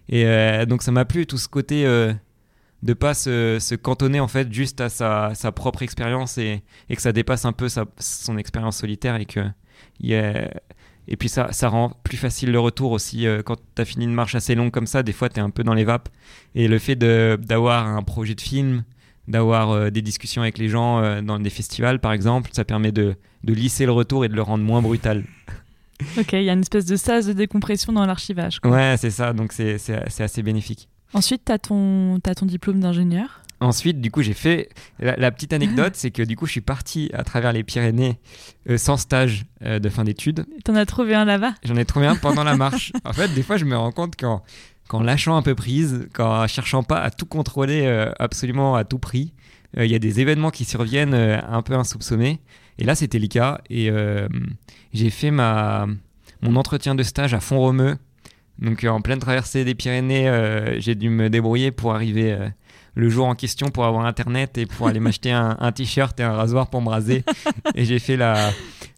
[0.08, 0.24] Et
[0.67, 1.86] donc ça m'a plu tout ce côté
[2.88, 6.95] de pas se, se, cantonner en fait juste à sa, sa propre expérience et, et,
[6.95, 9.41] que ça dépasse un peu sa, son expérience solitaire et que
[10.00, 10.50] y a,
[11.10, 14.06] et puis ça, ça rend plus facile le retour aussi euh, quand tu as fini
[14.06, 16.08] une marche assez longue comme ça des fois tu es un peu dans les vapes.
[16.56, 18.84] Et le fait d'avoir un projet de film
[19.28, 22.93] d'avoir euh, des discussions avec les gens euh, dans des festivals par exemple ça permet
[22.93, 25.26] de, de lisser le retour et de le rendre moins brutal.
[26.15, 29.34] Ok il y a une espèce de sas de décompression dans l'archivage ouais c'est ça.
[29.34, 33.41] Donc c'est assez bénéfique Ensuite, tu as, ton, as ton diplôme d'ingénieur.
[33.60, 34.70] Ensuite, du coup, j'ai fait.
[35.00, 38.20] La, petite anecdote, c'est que du coup, je suis parti à travers les Pyrénées
[38.70, 40.46] euh, sans stage euh, de fin d'études.
[40.63, 41.54] T'en as trouvé un là-bas?
[41.63, 42.91] J'en ai trouvé un pendant la marche.
[43.04, 44.43] En fait, des fois, je me rends compte qu'en,
[44.88, 49.00] qu'en lâchant un peu prise, qu'en cherchant pas à tout contrôler euh, absolument à tout
[49.00, 49.34] prix,
[49.76, 52.39] il y a des événements qui surviennent un peu insoupçonnés.
[52.80, 53.60] Et là, c'était le cas.
[53.70, 53.91] Et
[54.93, 55.86] j'ai fait ma,
[56.41, 57.98] mon entretien de stage à Font-Romeu
[58.60, 62.50] donc euh, en pleine traversée des Pyrénées, euh, j'ai dû me débrouiller pour arriver euh,
[62.96, 66.34] le jour en question pour avoir internet et pour aller m'acheter un, t-shirt et un
[66.34, 67.24] rasoir pour me raser.
[67.76, 68.17] et j'ai fait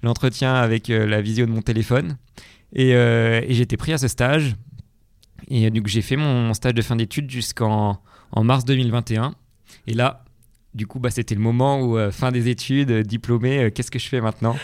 [0.01, 2.17] l'entretien avec la visio de mon téléphone.
[2.73, 2.91] Et,
[3.49, 4.55] été pris à ce stage.
[5.49, 9.35] Et coup, j'ai fait mon, stage de fin d'études jusqu'en en mars 2021.
[9.87, 10.23] Et là,
[10.73, 14.21] du coup, bah, c'était le moment où, fin des études, diplômé, qu'est-ce que je fais
[14.21, 14.55] maintenant?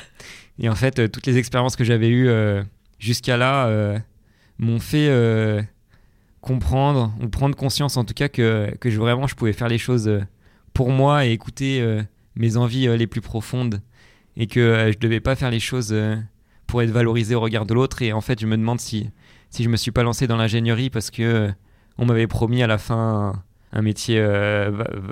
[0.59, 2.29] Et en fait, toutes les expériences que j'avais eues
[2.99, 3.99] jusqu'à là
[4.59, 5.61] m'ont fait euh,
[6.41, 9.77] comprendre ou prendre conscience en tout cas que, que je, vraiment je pouvais faire les
[9.77, 10.21] choses euh,
[10.73, 12.03] pour moi et écouter euh,
[12.35, 13.81] mes envies les plus profondes.
[14.37, 15.95] Et que je devais pas faire les choses
[16.67, 18.01] pour être valorisé au regard de l'autre.
[18.01, 19.09] Et en fait je me demande si
[19.49, 21.49] si je me suis pas lancé dans l'ingénierie parce que
[21.97, 23.41] on m'avait promis à la fin
[23.71, 24.21] un, métier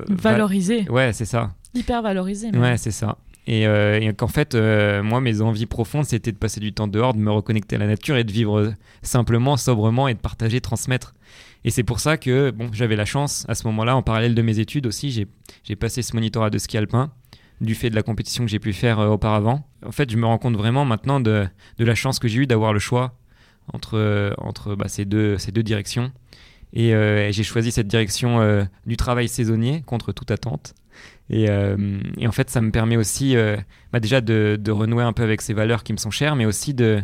[0.10, 0.89] valorisé.
[0.89, 1.53] Ouais c'est ça.
[1.73, 3.17] Hyper valorisé ouais c'est ça
[3.49, 7.13] euh, et, qu'en fait, euh, moi, mes envies profondes, c'était de passer du temps dehors,
[7.13, 11.13] de me reconnecter à la nature et de vivre simplement, sobrement et de partager, transmettre.
[11.65, 14.41] Et c'est pour ça que bon, j'avais la chance, à ce moment-là, en parallèle de
[14.41, 15.27] mes études aussi,
[15.63, 17.12] j'ai passé ce monitorat de ski alpin
[17.62, 19.65] du fait de la compétition que j'ai pu faire euh, auparavant.
[19.86, 21.47] En fait, je me rends compte vraiment maintenant de,
[21.79, 23.17] la chance que j'ai eu d'avoir le choix
[23.71, 26.12] entre, bah, ces deux directions.
[26.73, 26.89] Et
[27.32, 30.73] j'ai choisi cette direction du travail saisonnier contre toute attente.
[31.31, 33.57] Euh, et, en fait, ça me permet aussi euh,
[33.91, 36.73] bah déjà de, renouer un peu avec ces valeurs qui me sont chères, mais aussi
[36.73, 37.01] de,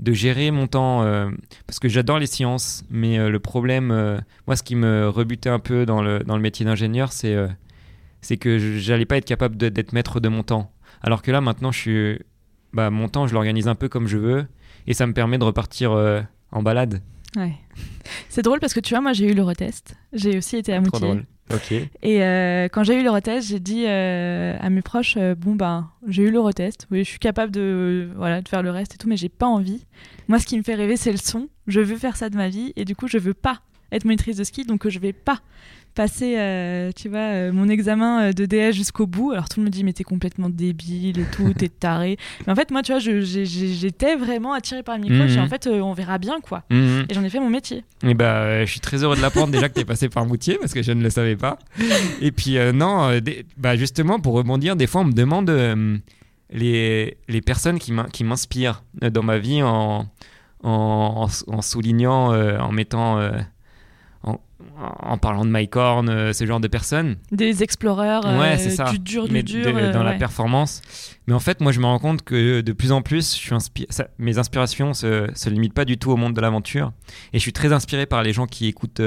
[0.00, 1.02] de gérer mon temps.
[1.02, 1.30] Euh,
[1.66, 3.88] parce que j'adore les sciences, mais le problème,
[4.46, 7.36] moi, ce qui me rebutait un peu dans le, dans le métier d'ingénieur, c'est
[8.20, 10.72] c'est que j'allais pas être capable d'être maître de mon temps.
[11.02, 12.18] Alors que là, maintenant, je suis,
[12.72, 14.46] bah, mon temps, je l'organise un peu comme je veux,
[14.88, 15.92] et ça me permet de repartir
[16.50, 17.00] en balade.
[17.36, 17.54] Ouais.
[18.28, 19.94] C'est drôle parce que tu vois, moi, j'ai eu le retest.
[20.12, 21.22] J'ai aussi été à Moutier.
[22.02, 25.90] Et euh, quand j'ai eu l'Eurotest, j'ai dit euh, à mes proches euh, bon ben
[26.06, 29.08] j'ai eu l'Eurotest, oui je suis capable de voilà de faire le reste et tout,
[29.08, 29.84] mais j'ai pas envie.
[30.28, 31.48] Moi, ce qui me fait rêver, c'est le son.
[31.66, 34.36] Je veux faire ça de ma vie et du coup, je veux pas être monitrice
[34.36, 35.40] de ski, donc je vais pas
[35.98, 39.32] passer, euh, tu vois, euh, mon examen euh, de DS jusqu'au bout.
[39.32, 42.16] Alors tout le monde me dit mais t'es complètement débile et tout, t'es taré.
[42.46, 45.26] Mais en fait moi tu vois, j'étais vraiment attirée par le micro.
[45.26, 46.62] Et en fait on verra bien quoi.
[46.70, 47.06] Mhm.
[47.08, 47.82] Et j'en ai fait mon métier.
[48.04, 50.72] Et bah je suis très heureux de l'apprendre déjà que t'es passé par Moutier parce
[50.72, 51.58] que je ne le savais pas.
[52.20, 53.10] Et puis non,
[53.56, 55.50] bah justement pour rebondir, des fois on me demande
[56.52, 60.06] les, les personnes qui m'inspirent dans ma vie en,
[60.62, 63.18] en, en soulignant, en mettant
[64.78, 67.16] en parlant de Mike Horn, euh, ce genre de personnes.
[67.32, 69.66] Des exploreurs euh, du dur, du dur.
[69.66, 70.82] Euh, dans la performance.
[71.26, 73.86] Mais en fait, moi, je me rends compte que de plus en plus, je suis
[74.18, 76.92] mes inspirations se, se limitent pas du tout au monde de l'aventure.
[77.32, 79.02] Et je suis très inspiré par les gens qui écoutent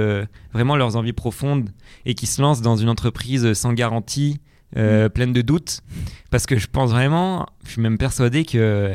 [0.53, 1.69] vraiment leurs envies profondes
[2.05, 4.41] et qui se lancent dans une entreprise sans garantie,
[4.75, 5.09] mm.
[5.09, 5.81] pleine de doutes.
[6.29, 8.93] Parce que je pense vraiment, je suis même persuadé que,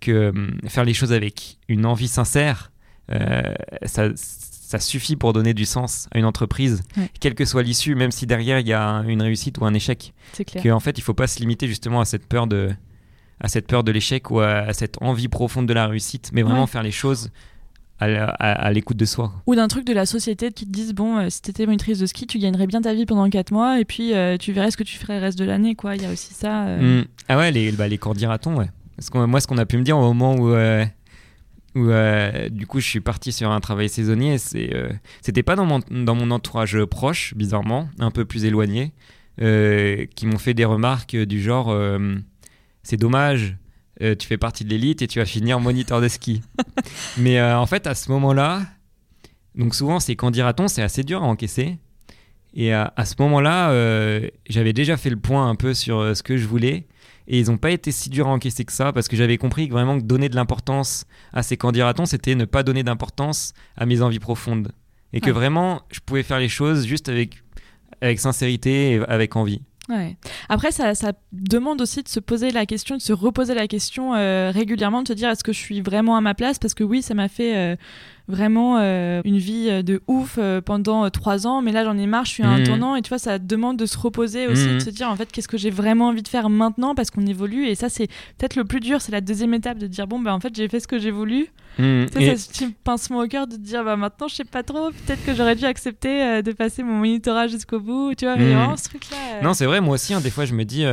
[0.00, 2.72] que hum, faire les choses avec une envie sincère,
[3.84, 4.10] ça
[4.68, 6.82] ça suffit pour donner du sens à une entreprise,
[7.20, 10.12] quelle que soit l'issue, même si derrière il y a une réussite ou un échec.
[10.34, 10.62] C'est clair.
[10.62, 12.68] Qu'en fait, il faut pas se limiter justement à cette peur de,
[13.40, 16.66] à cette peur de l'échec ou à, cette envie profonde de la réussite, mais vraiment
[16.66, 17.30] faire les choses
[17.98, 19.32] à, l'écoute de soi.
[19.46, 21.98] Ou d'un truc de la société qui te disent bon, euh, si tu étais monitrice
[21.98, 24.70] de ski, tu gagnerais bien ta vie pendant 4 mois et puis euh, tu verrais
[24.70, 25.76] ce que tu ferais le reste de l'année.
[25.76, 25.96] quoi.
[25.96, 26.66] Il y a aussi ça.
[26.66, 27.00] Euh.
[27.00, 27.04] Mmh.
[27.28, 28.70] Ah ouais, les, bah, les cours ouais.
[28.96, 30.52] Parce que moi, ce qu'on a pu me dire au moment où
[31.74, 34.38] où euh, du coup je suis parti sur un travail saisonnier.
[34.38, 38.92] C'est, euh, c'était pas dans mon, dans mon entourage proche, bizarrement, un peu plus éloigné,
[39.40, 41.76] euh, qui m'ont fait des remarques du genre
[42.82, 43.56] c'est dommage,
[44.00, 46.42] tu fais partie de l'élite et tu vas finir moniteur de ski.
[47.18, 48.62] Mais en fait, à ce moment-là,
[49.54, 51.78] donc souvent c'est quand dira-t-on, c'est assez dur à encaisser.
[52.54, 53.70] Et à, à ce moment-là,
[54.48, 56.86] j'avais déjà fait le point un peu sur ce que je voulais.
[57.28, 59.68] Et ils n'ont pas été si durs à encaisser que ça, parce que j'avais compris
[59.68, 64.00] que vraiment donner de l'importance à ces candidatons, c'était ne pas donner d'importance à mes
[64.00, 64.72] envies profondes.
[65.12, 67.42] Et que vraiment, je pouvais faire les choses juste avec,
[68.00, 69.60] avec sincérité et avec envie.
[69.88, 70.16] Ouais.
[70.48, 74.14] Après, ça, ça demande aussi de se poser la question, de se reposer la question
[74.14, 76.58] euh, régulièrement, de se dire est-ce que je suis vraiment à ma place?
[76.58, 77.76] Parce que oui, ça m'a fait euh,
[78.28, 82.06] vraiment euh, une vie euh, de ouf euh, pendant trois ans, mais là j'en ai
[82.06, 82.64] marre, je suis à un Mhm.
[82.66, 84.74] tournant, et tu vois, ça demande de se reposer aussi, Mhm.
[84.74, 86.94] de se dire en fait qu'est-ce que j'ai vraiment envie de faire maintenant?
[86.94, 89.86] Parce qu'on évolue, et ça c'est peut-être le plus dur, c'est la deuxième étape de
[89.86, 91.46] dire bon, bah en fait j'ai fait ce que j'ai voulu.
[91.78, 92.06] Mm.
[92.06, 94.62] Tu sais, Et- ça, pincement au cœur de te dire bah maintenant je sais pas
[94.62, 98.36] trop, peut-être que j'aurais dû accepter euh, de passer mon monitorat jusqu'au bout, tu vois,
[98.36, 98.56] mais Mhm.
[98.56, 99.16] vraiment ce truc-là.
[99.36, 100.84] euh, Non, c'est vrai, moi aussi, hein, des fois, je me dis.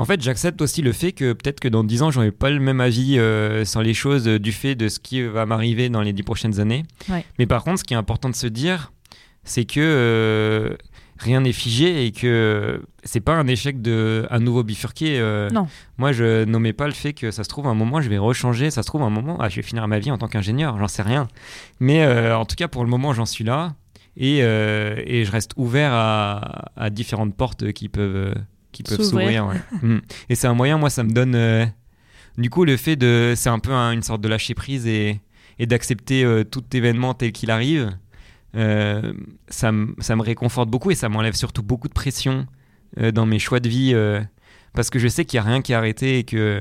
[0.00, 2.58] En fait, j'accepte aussi le fait que peut-être que dans 10 ans, j'aurai pas le
[2.58, 6.00] même avis euh, sur les choses euh, du fait de ce qui va m'arriver dans
[6.00, 6.84] les 10 prochaines années.
[7.08, 7.24] Ouais.
[7.38, 8.92] Mais par contre, ce qui est important de se dire,
[9.44, 10.74] c'est que euh,
[11.18, 15.18] rien n'est figé et que c'est pas un échec de un nouveau bifurqué.
[15.18, 15.50] euh.
[15.50, 15.66] Non.
[15.98, 18.70] Moi, je nommais pas le fait que ça se trouve un moment, je vais rechanger.
[18.70, 20.78] Ça se trouve un moment, ah, je vais finir ma vie en tant qu'ingénieur.
[20.78, 21.28] J'en sais rien.
[21.78, 23.74] Mais euh, en tout cas, pour le moment, j'en suis là.
[24.16, 28.34] Et, et je reste ouvert à, à différentes portes qui peuvent,
[28.72, 29.46] qui peuvent S'ouvrir.
[29.46, 29.56] ouais.
[29.82, 29.98] Mm.
[30.28, 31.34] Et c'est un moyen, moi, ça me donne.
[31.34, 31.66] euh,
[32.38, 33.34] du coup, le fait de.
[33.36, 35.20] C'est un peu un- une sorte de lâcher prise et,
[35.58, 37.90] et d'accepter euh, tout événement tel qu'il arrive.
[38.56, 39.12] euh,
[39.48, 42.46] ça, m- ça me réconforte beaucoup et ça m'enlève surtout beaucoup de pression
[43.14, 43.94] dans mes choix de vie.
[44.72, 46.60] parce que je sais qu'il n'y a rien qui est arrêté et que,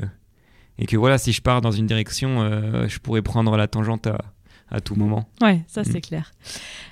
[0.77, 4.19] et que voilà, si je pars dans une direction, je pourrais prendre la tangente à,
[4.71, 5.27] à tout moment.
[5.41, 6.01] Ouais, ça c'est Mm.
[6.01, 6.31] clair.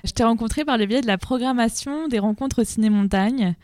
[0.04, 3.54] Je t'ai rencontré par le biais de la programmation des rencontres Ciné-Montagne.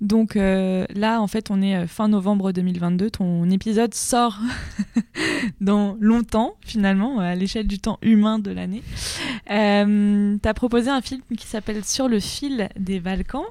[0.00, 3.10] Donc euh, là, en fait, on est euh, fin novembre 2022.
[3.10, 4.38] Ton épisode sort
[5.60, 8.82] dans longtemps, finalement, à l'échelle du temps humain de l'année.
[9.50, 13.44] Euh, tu as proposé un film qui s'appelle Sur le fil des Balkans.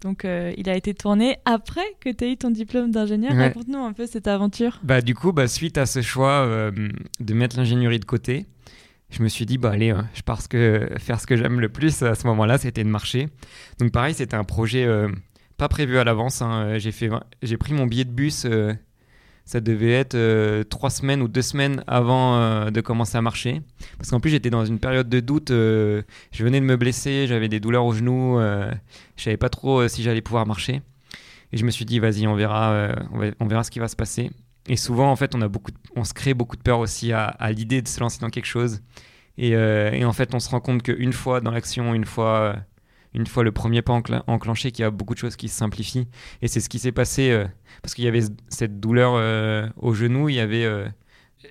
[0.00, 3.32] Donc, euh, il a été tourné après que tu aies eu ton diplôme d'ingénieur.
[3.32, 3.44] Ouais.
[3.48, 4.80] Raconte-nous un peu cette aventure.
[4.82, 6.44] Bah, du coup, bah, suite à ce choix
[7.20, 8.46] de mettre l'ingénierie de côté,
[9.12, 11.60] je me suis dit, bah, allez, euh, je pars ce que, faire ce que j'aime
[11.60, 13.28] le plus à ce moment-là, c'était de marcher.
[13.78, 15.08] Donc, pareil, c'était un projet euh,
[15.58, 16.40] pas prévu à l'avance.
[16.42, 16.78] hein.
[16.78, 17.10] J'ai, fait,
[17.42, 18.72] j'ai pris mon billet de bus, euh,
[19.44, 23.60] ça devait être euh, trois semaines ou deux semaines avant de commencer à marcher.
[23.98, 25.50] Parce qu'en plus, j'étais dans une période de doute.
[25.50, 26.04] je
[26.38, 30.22] venais de me blesser, j'avais des douleurs au genou, je savais pas trop si j'allais
[30.22, 30.80] pouvoir marcher.
[31.52, 32.88] Et je me suis dit, vas-y, on verra,
[33.40, 34.30] on verra ce qui va se passer.
[34.68, 37.36] Et souvent, en fait, on, a beaucoup on se crée beaucoup de peur aussi à,
[37.50, 38.82] l'idée de se lancer dans quelque chose.
[39.38, 42.38] Et, euh, et en fait, on se rend compte qu'une fois dans l'action, une fois,
[42.38, 42.54] euh,
[43.14, 43.92] une fois le premier pas
[44.26, 46.06] enclenché, qu'il y a beaucoup de choses qui se simplifient.
[46.42, 47.46] Et c'est ce qui s'est passé euh,
[47.82, 49.14] parce qu'il y avait cette douleur
[49.76, 50.28] au genou.
[50.28, 50.68] Il y avait,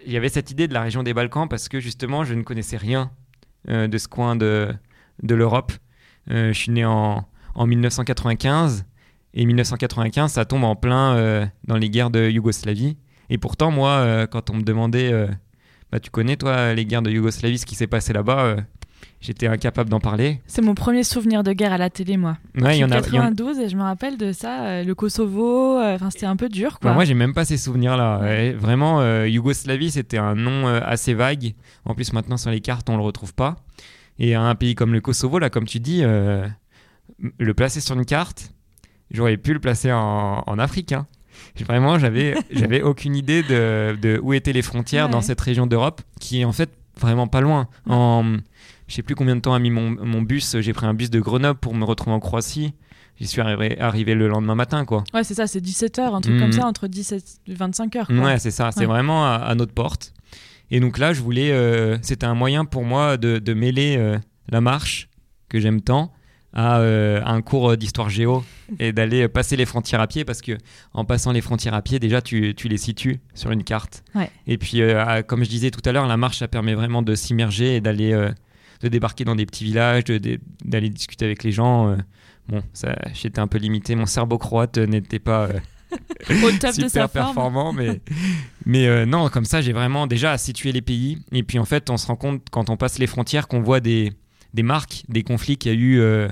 [0.06, 2.44] il y avait cette idée de la région des Balkans parce que justement, je ne
[2.44, 3.12] connaissais rien
[3.68, 4.74] de ce coin de,
[5.22, 5.74] de l'Europe.
[6.28, 8.86] Je suis né en, en 1995.
[9.34, 12.98] Et 1995, ça tombe en plein euh, dans les guerres de Yougoslavie.
[13.30, 15.28] Et pourtant, moi, euh, quand on me demandait, euh,
[15.92, 18.58] bah, tu connais toi les guerres de Yougoslavie, ce qui s'est passé là-bas,
[19.22, 20.42] j'étais incapable d'en parler.
[20.48, 22.38] C'est mon premier souvenir de guerre à la télé, moi.
[22.60, 22.98] Ouais, il y en a.
[23.00, 26.36] il y en- 92 et je me rappelle de ça, le Kosovo, enfin c'était un
[26.36, 26.90] peu dur quoi.
[26.90, 28.20] Bah, moi, j'ai même pas ces souvenirs-là.
[28.20, 31.54] Ouais, Vraiment, Yougoslavie, c'était un nom assez vague.
[31.86, 33.56] En plus, maintenant, sur les cartes, on le retrouve pas.
[34.20, 38.52] Et un pays comme le Kosovo, là, comme tu dis, le placer sur une carte,
[39.12, 40.92] j'aurais pu le placer en, en Afrique.
[40.94, 41.08] hein.
[41.66, 45.12] Vraiment, j'avais, j'avais aucune idée de, de où étaient les frontières Ouais.
[45.12, 46.70] dans cette région d'Europe, qui est en fait
[47.00, 47.68] vraiment pas loin.
[47.90, 48.38] En,
[48.88, 50.58] je sais plus combien de temps a mis mon, mon bus.
[50.60, 52.74] J'ai pris un bus de Grenoble pour me retrouver en Croatie.
[53.20, 55.04] J'y suis arrivé, arrivé le lendemain matin, quoi.
[55.14, 58.08] Ouais, c'est ça, c'est 17 heures, un truc comme ça, entre 17 et 25 heures.
[58.08, 58.16] Quoi.
[58.18, 58.72] Ouais, c'est ça.
[58.72, 60.14] C'est vraiment à, à notre porte.
[60.72, 61.52] Et donc là, je voulais.
[61.52, 64.18] euh, C'était un moyen pour moi de, de mêler euh,
[64.50, 65.10] la marche,
[65.50, 66.12] que j'aime tant,
[66.54, 68.44] à, euh, à un cours d'histoire géo
[68.80, 70.58] et d'aller passer les frontières à pied parce que
[70.94, 74.04] en passant les frontières à pied, déjà, tu, tu les situes sur une carte.
[74.16, 74.30] Ouais.
[74.48, 77.16] Et puis, euh, comme je disais tout à l'heure, la marche, ça permet vraiment de
[77.16, 78.14] s'immerger et d'aller.
[78.14, 78.32] euh,
[78.82, 80.06] de débarquer dans des petits villages,
[80.66, 81.90] d'aller discuter avec les gens.
[81.92, 81.98] euh.
[82.50, 83.94] bon, ça, j'étais un peu limité.
[83.94, 85.44] Mon cerveau croate euh, n'était pas.
[85.50, 85.60] euh,
[86.44, 87.12] Au top de sa super forme.
[87.12, 88.02] performant, mais,
[88.66, 91.20] mais euh, non, comme ça, j'ai vraiment déjà à situer les pays.
[91.32, 93.82] Et puis en fait, on se rend compte quand on passe les frontières qu'on voit
[93.82, 94.14] des,
[94.54, 96.28] des marques, des conflits qu'il y a eu euh,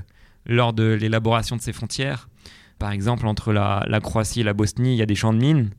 [0.45, 2.29] lors de l'élaboration de ces frontières.
[2.77, 5.71] Par exemple, entre la, Croatie et la Bosnie, il y a des champs de mines.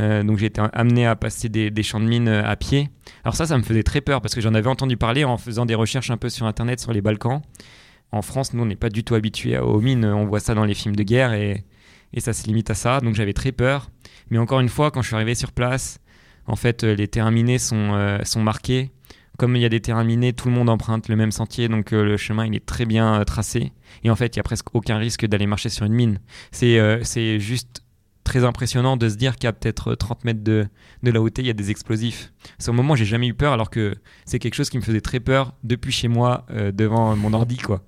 [0.00, 2.90] Euh, donc j'ai été amené à passer des, champs de mines euh, à pied.
[3.24, 5.66] Alors ça, ça me faisait très peur parce que j'en avais entendu parler en faisant
[5.66, 7.42] des recherches un peu sur Internet sur les Balkans.
[8.12, 10.04] En France, nous, on n'est pas du tout habitués aux mines.
[10.04, 11.64] On voit ça dans les films de guerre et,
[12.12, 13.00] et ça se limite à ça.
[13.00, 13.90] Donc j'avais très peur.
[14.30, 15.98] Mais encore une fois, quand je suis arrivé sur place,
[16.46, 18.90] en fait, les terrains minés sont, sont marqués.
[19.38, 21.92] Comme il y a des terrains minés, tout le monde emprunte le même sentier, donc
[21.92, 23.72] euh, le chemin il est très bien euh, tracé.
[24.02, 26.18] Et en fait, il y a presque aucun risque d'aller marcher sur une mine.
[26.50, 27.84] C'est euh, juste
[28.24, 30.66] très impressionnant de se dire qu'à peut-être 30 mètres de,
[31.04, 32.32] de là où il y a des explosifs.
[32.58, 33.94] C'est au moment j'ai jamais eu peur, alors que
[34.26, 37.84] c'est quelque chose qui me faisait très peur depuis chez moi, devant mon ordi, quoi.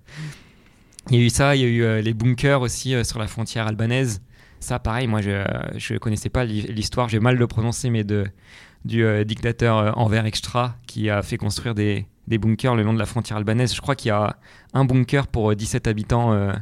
[1.11, 3.67] Il y a eu ça, il y a eu les bunkers aussi sur la frontière
[3.67, 4.23] albanaise.
[4.61, 8.25] Ça, pareil, moi, je ne connaissais pas l'histoire, j'ai mal le prononcer, mais de,
[8.85, 13.07] du dictateur Envers Extra qui a fait construire des, des bunkers le long de la
[13.07, 13.75] frontière albanaise.
[13.75, 14.37] Je crois qu'il y a
[14.73, 16.53] un bunker pour 17 habitants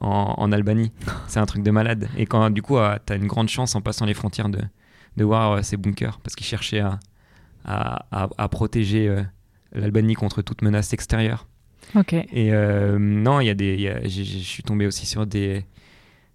[0.00, 0.92] en, Albanie.
[1.26, 2.08] C'est un truc de malade.
[2.16, 4.60] Et quand du coup, euh, tu as une grande chance en passant les frontières de,
[5.16, 6.98] de voir euh, ces bunkers parce qu'ils cherchaient à,
[7.64, 9.22] à, à, protéger euh,
[9.72, 11.46] l'Albanie contre toute menace extérieure.
[11.94, 12.12] Ok.
[12.12, 12.50] Et
[12.98, 15.64] non, il y a des, je suis tombé aussi sur des,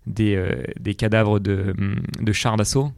[0.07, 0.43] des,
[0.79, 1.75] des cadavres de,
[2.19, 2.91] de chars d'assaut.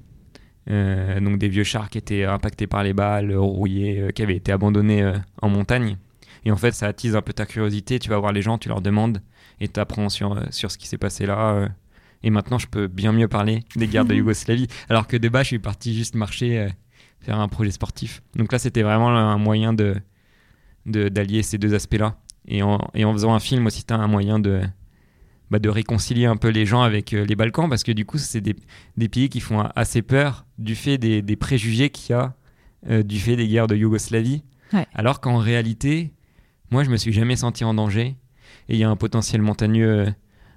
[0.67, 5.13] Donc des vieux chars qui étaient impactés par les balles, rouillés, qui avaient été abandonnés
[5.41, 5.97] en montagne.
[6.45, 7.99] Et en fait, ça attise un peu ta curiosité.
[7.99, 9.21] Tu vas voir les gens, tu leur demandes
[9.59, 11.53] et tu apprends sur, euh, sur ce qui s'est passé là.
[11.53, 11.67] Euh.
[12.23, 14.67] et maintenant, je peux bien mieux parler des guerres de Yougoslavie.
[14.89, 16.69] Alors que de bas, je suis parti juste marcher, euh,
[17.19, 18.21] faire un projet sportif.
[18.35, 19.95] Donc là, c'était vraiment un moyen de
[20.85, 22.15] d'allier ces deux aspects-là.
[22.47, 24.61] Et en, et en faisant un film aussi, c'était un moyen de,
[25.51, 28.41] bah, de réconcilier un peu les gens avec les Balkans, parce que du coup, c'est
[28.41, 28.55] des,
[28.97, 32.33] des, pays qui font assez peur du fait des, des préjugés qu'il y a
[33.03, 34.43] du fait des guerres de Yougoslavie.
[34.93, 36.11] Alors qu'en réalité,
[36.71, 38.15] moi, je me suis jamais senti en danger.
[38.67, 40.11] Et il y a un potentiel montagneux euh,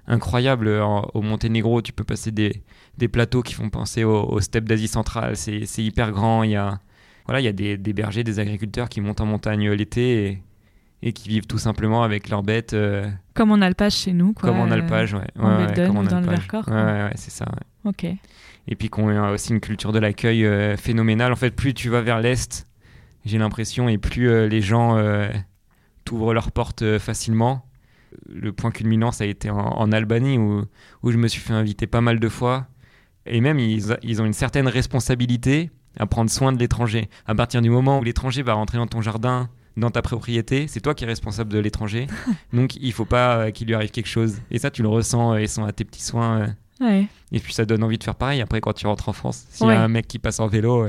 [0.07, 1.81] incroyable au Monténégro.
[1.81, 2.63] Tu peux passer des,
[2.97, 5.35] des plateaux qui font penser aux, steppes d'Asie centrale.
[5.37, 6.43] C'est hyper grand.
[6.43, 6.79] Il y a,
[7.25, 10.43] voilà, il y a des, des, bergers, des agriculteurs qui montent en montagne l'été et,
[11.01, 12.73] et, qui vivent tout simplement avec leurs bêtes.
[12.73, 14.49] Euh, comme en alpage chez nous, quoi.
[14.49, 15.21] Comme en alpage, ouais.
[15.37, 16.67] ouais, comme en dans le Vercors.
[16.67, 17.45] Ouais, ouais, c'est ça.
[17.85, 18.05] Ok.
[18.67, 21.31] Et puis qu'on a aussi une culture de l'accueil euh, phénoménale.
[21.31, 22.67] En fait, plus tu vas vers l'est,
[23.25, 24.97] j'ai l'impression, et plus les gens
[26.05, 27.65] t'ouvrent leurs portes facilement
[28.27, 30.63] le point culminant, ça a été en, Albanie, où,
[31.03, 32.67] où, je me suis fait inviter pas mal de fois.
[33.25, 37.09] Et même, ils, ils, ont une certaine responsabilité à prendre soin de l'étranger.
[37.25, 40.81] À partir du moment où l'étranger va rentrer dans ton jardin, dans ta propriété, c'est
[40.81, 42.07] toi qui es responsable de l'étranger.
[42.53, 44.41] Donc, il faut pas euh, qu'il lui arrive quelque chose.
[44.51, 46.53] Et ça, tu le ressens, euh, ils sont à tes petits soins.
[46.81, 47.03] Euh.
[47.31, 49.45] Et puis, ça donne envie de faire pareil après quand tu rentres en France.
[49.49, 50.87] S'il y a un mec qui passe en vélo,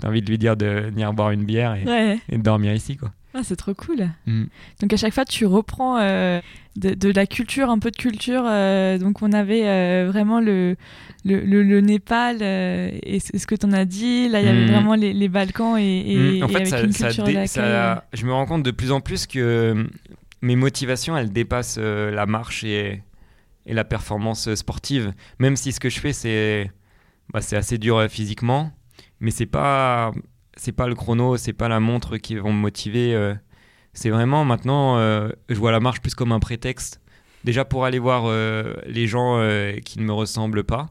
[0.00, 2.74] tu as envie de lui dire de venir boire une bière et, et de dormir
[2.74, 3.12] ici, quoi.
[3.34, 4.08] Ah, c'est trop cool.
[4.26, 4.44] Mm.
[4.80, 6.40] Donc à chaque fois, tu reprends euh,
[6.76, 8.42] de, la culture, un peu de culture.
[8.46, 10.76] Euh, donc on avait euh, vraiment le,
[11.24, 14.28] le, le, Népal et ce que tu en as dit.
[14.28, 14.70] Là, il y avait mm.
[14.70, 16.44] vraiment les, Balkans et, mm.
[16.44, 19.86] en fait, ça, une culture Je me rends compte de plus en plus que
[20.42, 23.02] mes motivations, elles dépassent la marche et,
[23.66, 25.12] et la performance sportive.
[25.38, 26.70] Même si ce que je fais, c'est
[27.32, 28.72] bah, assez dur physiquement,
[29.20, 30.12] mais c'est pas
[30.58, 33.14] c'est pas le chrono, c'est pas la montre qui vont me motiver.
[33.14, 33.34] Euh,
[33.94, 37.00] c'est vraiment maintenant, euh, je vois la marche plus comme un prétexte.
[37.44, 39.38] Déjà pour aller voir euh, les gens
[39.84, 40.88] qui ne me ressemblent pas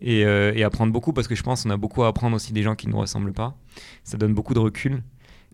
[0.00, 0.24] et,
[0.62, 2.86] apprendre beaucoup parce que je pense qu'on a beaucoup à apprendre aussi des gens qui
[2.86, 3.56] ne nous ressemblent pas.
[4.04, 5.02] Ça donne beaucoup de recul.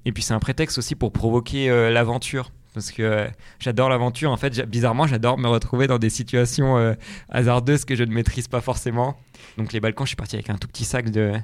[0.05, 3.29] Et puis c'est un prétexte aussi pour provoquer l'aventure parce que
[3.61, 4.31] j'adore l'aventure.
[4.31, 6.97] En fait, bizarrement, j'adore me retrouver dans des situations
[7.29, 9.17] hasardeuses que je ne maîtrise pas forcément.
[9.59, 11.35] Donc les Balkans, je suis parti avec un tout petit sac de,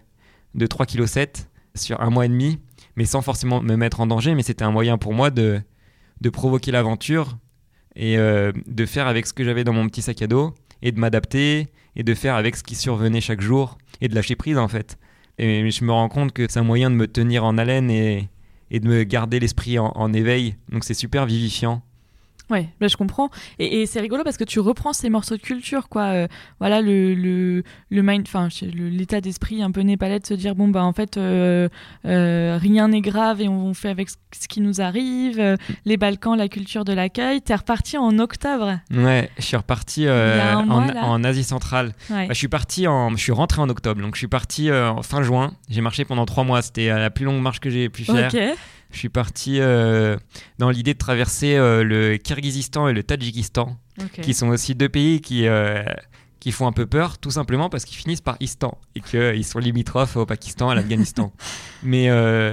[0.54, 2.58] de 3,7 kg sur un mois et demi,
[2.96, 4.34] mais sans forcément me mettre en danger.
[4.34, 5.60] Mais c'était un moyen pour moi de,
[6.20, 7.38] de provoquer l'aventure
[7.96, 10.92] et euh, de faire avec ce que j'avais dans mon petit sac à dos et
[10.92, 14.58] de m'adapter et de faire avec ce qui survenait chaque jour et de lâcher prise
[14.58, 14.98] en fait.
[15.38, 18.28] Et je me rends compte que c'est un moyen de me tenir en haleine et,
[18.70, 20.56] et de me garder l'esprit en éveil.
[20.70, 21.82] Donc c'est super vivifiant.
[22.50, 23.30] Ouais, je comprends.
[23.58, 26.04] Et, c'est rigolo parce que tu reprends ces morceaux de culture, quoi.
[26.04, 26.28] Euh,
[26.60, 30.68] voilà, le, le, le mind, enfin, l'état d'esprit un peu népalais de se dire, bon,
[30.68, 31.68] bah, en fait, euh,
[32.06, 35.56] euh, rien n'est grave et on, fait avec ce qui nous arrive.
[35.84, 37.42] les Balkans, la culture de l'accueil.
[37.42, 38.78] T'es reparti en octobre.
[38.90, 41.92] Ouais, je suis reparti en, en, Asie centrale.
[42.08, 45.02] Bah, je suis parti en, je suis rentré en octobre, donc je suis parti en
[45.02, 45.52] fin juin.
[45.68, 46.62] J'ai marché pendant trois mois.
[46.62, 48.30] C'était la plus longue marche que j'ai pu faire.
[48.90, 50.16] Je suis parti euh,
[50.58, 53.76] dans l'idée de traverser euh, le Kyrgyzstan et le Tadjikistan,
[54.22, 55.82] qui sont aussi deux pays qui, euh,
[56.40, 59.58] qui font un peu peur, tout simplement parce qu'ils finissent par Istan et qu'ils sont
[59.58, 61.32] limitrophes au Pakistan, à l'Afghanistan.
[61.82, 62.08] Mais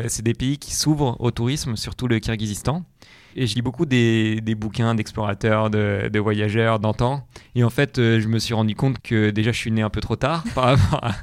[0.09, 2.83] c'est des pays qui s'ouvrent au tourisme, surtout le Kyrgyzstan.
[3.37, 7.27] Et je lis beaucoup des, des bouquins d'explorateurs, de, de, voyageurs d'antan.
[7.53, 9.99] Et en fait, je me suis rendu compte que déjà, je suis né un peu
[9.99, 11.15] trop tard par rapport à,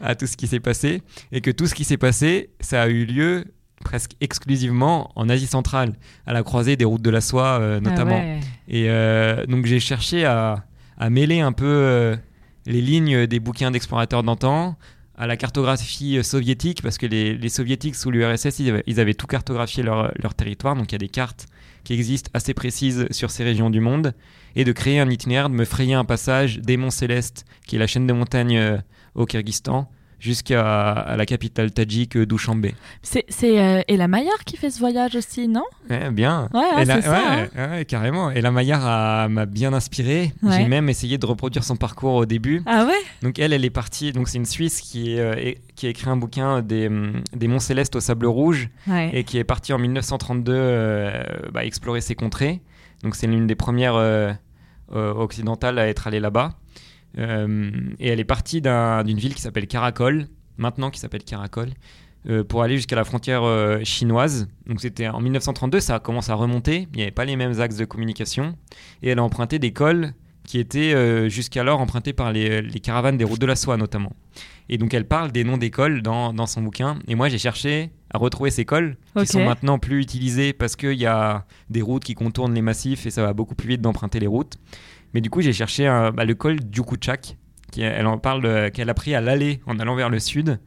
[0.00, 1.02] à tout ce qui s'est passé.
[1.30, 3.44] Et que tout ce qui s'est passé, ça a eu lieu
[3.84, 5.94] presque exclusivement en Asie centrale,
[6.26, 8.20] à la croisée des routes de la soie euh, ah notamment.
[8.68, 10.64] Et euh, donc j'ai cherché à,
[10.98, 12.16] à, mêler un peu euh,
[12.66, 14.76] les lignes des bouquins d'explorateurs d'antan
[15.16, 19.26] à la cartographie soviétique, parce que les, les soviétiques sous l'URSS, ils, ils, avaient tout
[19.26, 21.46] cartographié leur, leur, territoire, donc il y a des cartes
[21.84, 24.14] qui existent assez précises sur ces régions du monde.
[24.56, 27.78] Et de créer un itinéraire, de me frayer un passage des Monts Célestes, qui est
[27.78, 28.80] la chaîne de montagnes
[29.14, 29.88] au Kyrgyzstan,
[30.20, 32.66] jusqu'à la capitale tadjik euh, Dushanbe.
[33.02, 35.64] C'est euh, Ella Maillard qui fait ce voyage aussi, non?
[35.88, 36.48] Ouais, bien.
[36.54, 37.20] Ouais, ah, Et la- c'est ça.
[37.56, 38.30] ouais, ouais, carrément.
[38.30, 40.32] Et la Maillard m'a bien inspiré.
[40.48, 42.62] J'ai même essayé de reproduire son parcours au début.
[42.66, 42.92] Ah ouais?
[43.22, 44.12] Donc elle, elle est partie.
[44.12, 47.58] Donc c'est une Suisse qui, euh, qui a écrit un bouquin des, hum, des Monts
[47.58, 48.68] Célestes au Sable Rouge
[49.12, 52.60] et qui est partie en 1932 euh, bah, explorer ces contrées.
[53.02, 53.96] Donc c'est l'une des premières
[54.92, 56.52] occidentales à être allée là-bas.
[57.18, 60.26] Euh, et elle est partie d'un- d'une ville qui s'appelle Karakol,
[60.58, 61.70] maintenant qui s'appelle Karakol,
[62.28, 64.48] euh, pour aller jusqu'à la frontière euh, chinoise.
[64.66, 66.86] Donc c'était en 1932, ça commence à remonter.
[66.92, 68.54] Il n'y avait pas les mêmes axes de communication.
[69.02, 70.12] Et elle a emprunté des cols
[70.44, 74.12] qui étaient jusqu'alors empruntés par les, les caravanes des routes de la soie notamment.
[74.68, 76.98] Et donc elle parle des noms d'écoles dans, dans son bouquin.
[77.06, 80.94] Et moi j'ai cherché à retrouver ces cols qui sont maintenant plus utilisés parce qu'il
[80.98, 84.18] y a des routes qui contournent les massifs et ça va beaucoup plus vite d'emprunter
[84.18, 84.56] les routes.
[85.14, 87.36] Mais du coup j'ai cherché un- bah, le col Djukuchak,
[87.72, 90.60] qui elle en parle euh, qu'elle a pris à l'aller en allant vers le sud,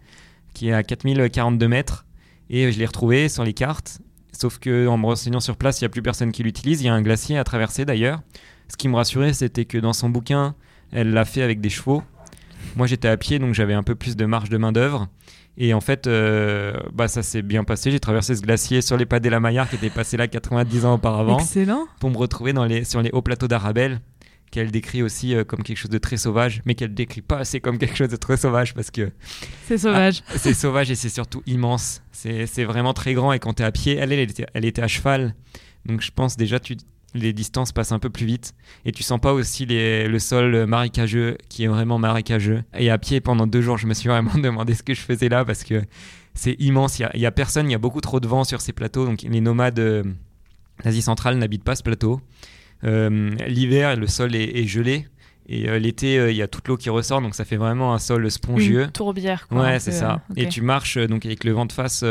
[0.54, 2.06] qui est à 4042 mètres.
[2.50, 4.00] Et euh, je l'ai retrouvé sur les cartes.
[4.32, 6.82] Sauf que en me renseignant sur place, il n'y a plus personne qui l'utilise.
[6.82, 8.22] Il y a un glacier à traverser d'ailleurs.
[8.68, 10.56] Ce qui me rassurait, c'était que dans son bouquin,
[10.91, 12.02] elle l'a fait avec des chevaux.
[12.76, 15.08] Moi, j'étais à pied, donc j'avais un peu plus de marge de main-d'œuvre.
[15.58, 17.91] Et en fait, euh, bah, ça s'est bien passé.
[17.91, 20.86] J'ai traversé ce glacier sur les pas de la Maillard qui était passé là 90
[20.86, 21.86] ans auparavant Excellent.
[22.00, 24.00] pour me retrouver dans les, sur les hauts plateaux d'Arabelle
[24.54, 27.60] qu'elle décrit aussi euh, comme quelque chose de très sauvage, mais qu'elle décrit pas assez
[27.60, 29.12] comme quelque chose de très sauvage parce que
[29.66, 30.22] C'est sauvage.
[30.36, 32.04] c'est sauvage et c'est surtout immense.
[32.12, 34.84] C'est vraiment très grand et quand tu es à pied, elle, elle était, elle était
[34.84, 35.34] à cheval.
[35.86, 36.78] Donc je pense déjà tu,
[37.16, 38.54] les distances passent un peu plus vite
[38.86, 42.64] et tu sens pas aussi les- le sol marécageux qui est vraiment marécageux.
[42.78, 45.30] Et à pied pendant deux jours, je me suis vraiment demandé ce que je faisais
[45.30, 45.82] là parce que
[46.36, 46.99] c'est immense.
[46.99, 49.06] Il y y a personne, il y a beaucoup trop de vent sur ces plateaux.
[49.08, 50.04] Donc les nomades euh,
[50.84, 52.22] d'Asie centrale n'habitent pas ce plateau.
[52.86, 55.08] Euh, L'hiver, le sol est, est gelé.
[55.48, 57.94] Et euh, l'été, euh, il y a toute l'eau qui ressort, donc ça fait vraiment
[57.94, 58.84] un sol spongieux.
[58.84, 59.62] Une tourbière, quoi.
[59.62, 60.22] Ouais, c'est ça.
[60.32, 62.04] euh, Et tu marches euh, donc avec le vent de face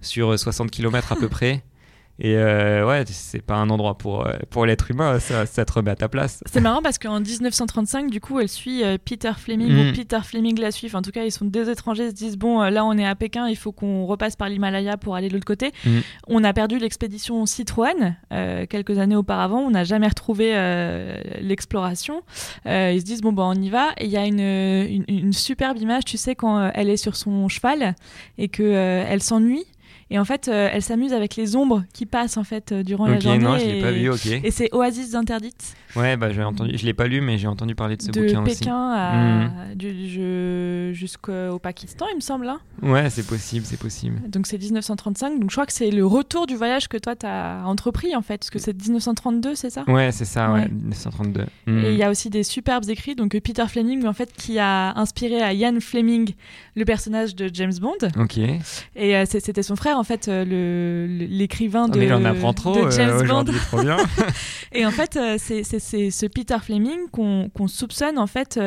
[0.00, 1.62] sur 60 km à peu près.
[2.20, 5.72] Et euh, ouais, c'est pas un endroit pour, euh, pour l'être humain, ça, ça te
[5.72, 6.44] remet à ta place.
[6.46, 9.88] C'est marrant parce qu'en 1935, du coup, elle suit euh, Peter Fleming Mm.
[9.90, 10.86] ou Peter Fleming la suit.
[10.86, 13.06] Enfin, en tout cas, ils sont deux étrangers, ils se disent bon, là, on est
[13.06, 15.72] à Pékin, il faut qu'on repasse par l'Himalaya pour aller de l'autre côté.
[15.84, 15.98] Mm.
[16.28, 19.58] On a perdu l'expédition Citroën euh, quelques années auparavant.
[19.60, 22.22] On n'a jamais retrouvé euh, l'exploration.
[22.66, 23.88] Euh, ils se disent bon, bah, on y va.
[23.98, 27.16] Et il y a une, une, une superbe image, tu sais, quand elle est sur
[27.16, 27.96] son cheval
[28.38, 29.64] et que euh, elle s'ennuie.
[30.10, 33.06] Et en fait, euh, elle s'amuse avec les ombres qui passent en fait euh, durant
[33.06, 33.38] la Ok, journée.
[33.38, 33.82] non, je l'ai et...
[33.82, 34.26] pas vu, ok.
[34.26, 37.74] Et c'est Oasis interdite Ouais, bah j'ai entendu, je l'ai pas lu, mais j'ai entendu
[37.76, 38.58] parler de ce de bouquin aussi.
[38.58, 42.46] Pékin à, du- je- jusqu'au Pakistan, il me semble.
[42.46, 42.58] Là.
[42.82, 44.20] Ouais, c'est possible, c'est possible.
[44.28, 45.38] Donc c'est 1935.
[45.40, 48.22] Donc je crois que c'est le retour du voyage que toi tu as entrepris en
[48.22, 49.84] fait, parce que c'est 1932, c'est ça?
[49.86, 50.68] Ouais, c'est ça, ouais, Ouais.
[50.68, 51.42] 1932.
[51.68, 53.14] Et il y a aussi des superbes écrits.
[53.14, 56.34] Donc Peter Fleming, en fait, qui a inspiré à Ian Fleming
[56.74, 58.08] le personnage de James Bond.
[58.18, 58.38] Ok.
[58.38, 62.52] Et euh, c'était son frère, en fait, euh, le- l'écrivain Ah, de, mais j'en apprends
[62.52, 63.44] trop de euh, James Bond.
[63.44, 63.96] trop bien.
[64.72, 68.58] Et en fait, euh, c'est ce Peter Fleming qu'on soupçonne en fait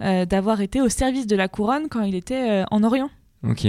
[0.00, 3.10] d'avoir été au service de la couronne quand il était en Orient.
[3.48, 3.66] ok.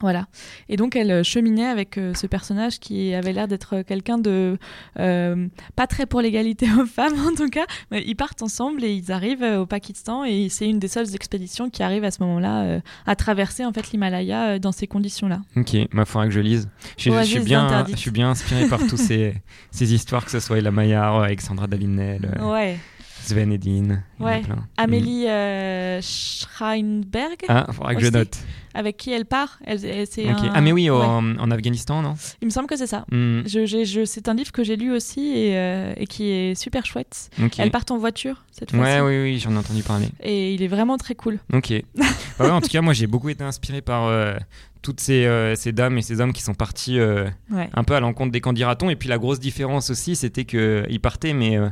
[0.00, 0.26] Voilà.
[0.68, 4.58] Et donc elle euh, cheminait avec euh, ce personnage qui avait l'air d'être quelqu'un de
[4.98, 7.64] euh, pas très pour l'égalité homme-femme en tout cas.
[7.90, 11.14] Mais ils partent ensemble et ils arrivent euh, au Pakistan et c'est une des seules
[11.14, 14.86] expéditions qui arrive à ce moment-là euh, à traverser en fait l'Himalaya euh, dans ces
[14.86, 15.40] conditions-là.
[15.56, 16.68] Ok, ma faudra que je lise.
[16.96, 19.34] Je, suis- je Oasis suis bien, je suis bien inspiré par tous ces,
[19.70, 22.78] ces histoires, que ce soit Ella Maillard, Alexandra Davinel, euh, Ouais.
[23.24, 24.02] Sven Edin.
[24.20, 24.40] Ouais.
[24.42, 24.54] plein.
[24.56, 24.66] Mm.
[24.76, 27.38] Amélie euh, Schreinberg.
[27.48, 28.36] Ah, faudra que je note.
[28.74, 29.58] avec qui elle part.
[29.64, 31.04] Elle, elle- un- Ah, mais oui, au- ouais.
[31.04, 32.14] en, en Afghanistan, non?
[32.42, 33.04] Il me semble que c'est ça.
[33.10, 36.84] Hmm, Je, c'est un livre que j'ai lu aussi et, euh, et qui est super
[36.86, 37.30] chouette.
[37.42, 37.58] Ok.
[37.58, 38.84] Elle part en voiture cette fois-ci.
[38.84, 40.08] Ouais, oui, oui, j'en ai entendu parler.
[40.22, 41.38] Et il est vraiment très cool.
[41.52, 41.72] Ok.
[42.36, 44.34] Bah ouais, en tout cas, moi, j'ai beaucoup été inspiré par euh,
[44.82, 47.70] toutes ces, euh, ces dames et ces hommes qui sont partis euh, Ouais.
[47.72, 48.90] un peu à l'encontre des candidatons.
[48.90, 51.68] Et puis la grosse différence aussi, c'était qu'ils partaient, mais euh,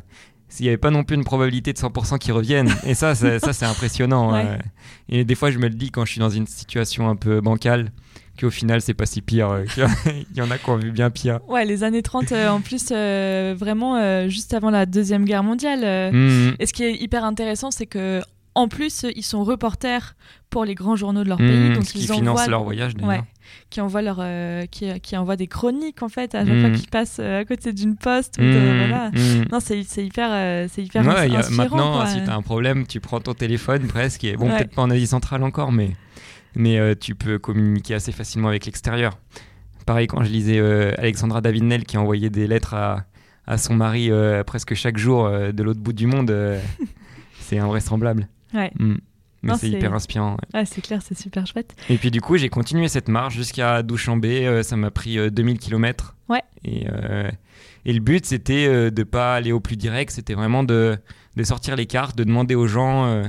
[0.53, 2.71] s'il n'y avait pas non plus une probabilité de 100% qu'ils reviennent.
[2.85, 4.33] Et ça, ça, ça, c'est impressionnant.
[4.35, 4.59] Ouais.
[5.09, 7.41] Et des fois, je me le dis quand je suis dans une situation un peu
[7.41, 7.91] bancale,
[8.39, 9.51] qu'au final, c'est pas si pire.
[9.51, 9.65] euh,
[10.31, 11.41] Il y en a qui ont vu bien pire.
[11.49, 15.43] Ouais, les années 30, euh, en plus, euh, vraiment euh, juste avant la Deuxième Guerre
[15.43, 15.81] mondiale.
[16.13, 18.21] Hmm, Et ce qui est hyper intéressant, c'est que
[18.55, 20.15] en plus, ils sont reporters
[20.51, 21.73] pour les grands journaux de leur hmm, pays.
[21.75, 23.09] Donc ce qui ils finance envoient, leur voyage, d'ailleurs.
[23.11, 23.23] ouais,
[23.71, 26.61] qui envoient leur, euh, qui, qui envoient des chroniques en fait à chaque Mm.
[26.61, 28.37] fois qu'ils passent euh, à côté d'une poste.
[28.39, 29.11] ou de- voilà.
[29.11, 29.45] hmm.
[29.53, 31.57] Non, c'est hyper, euh, c'est hyper Ouais, a- inspirant.
[31.63, 32.07] maintenant, quoi.
[32.07, 34.25] si tu as un problème, tu prends ton téléphone presque.
[34.25, 34.57] Et bon, Ouais.
[34.59, 35.91] peut-être pas en Asie centrale encore, mais,
[36.55, 39.19] mais euh, tu peux communiquer assez facilement avec l'extérieur.
[39.87, 43.05] Pareil, quand je lisais euh, Alexandra Davinel qui envoyait des lettres à,
[43.47, 46.61] à son mari euh, presque chaque jour euh, de l'autre bout du monde, euh,
[47.41, 48.29] c'est invraisemblable.
[48.55, 48.71] Ouais.
[49.43, 50.33] Mais c'est hyper inspirant.
[50.33, 50.49] ouais.
[50.53, 51.75] Ah, c'est clair, c'est super chouette.
[51.89, 54.47] Et puis du coup, j'ai continué cette marche jusqu'à Douchambé.
[54.47, 56.15] euh, ça m'a pris euh, 2000 km.
[56.29, 56.43] Ouais.
[56.65, 57.31] Et, euh,
[57.85, 60.13] et le but, c'était euh, de pas aller au plus direct.
[60.13, 60.97] C'était vraiment de,
[61.37, 63.23] de sortir les cartes, de demander aux gens.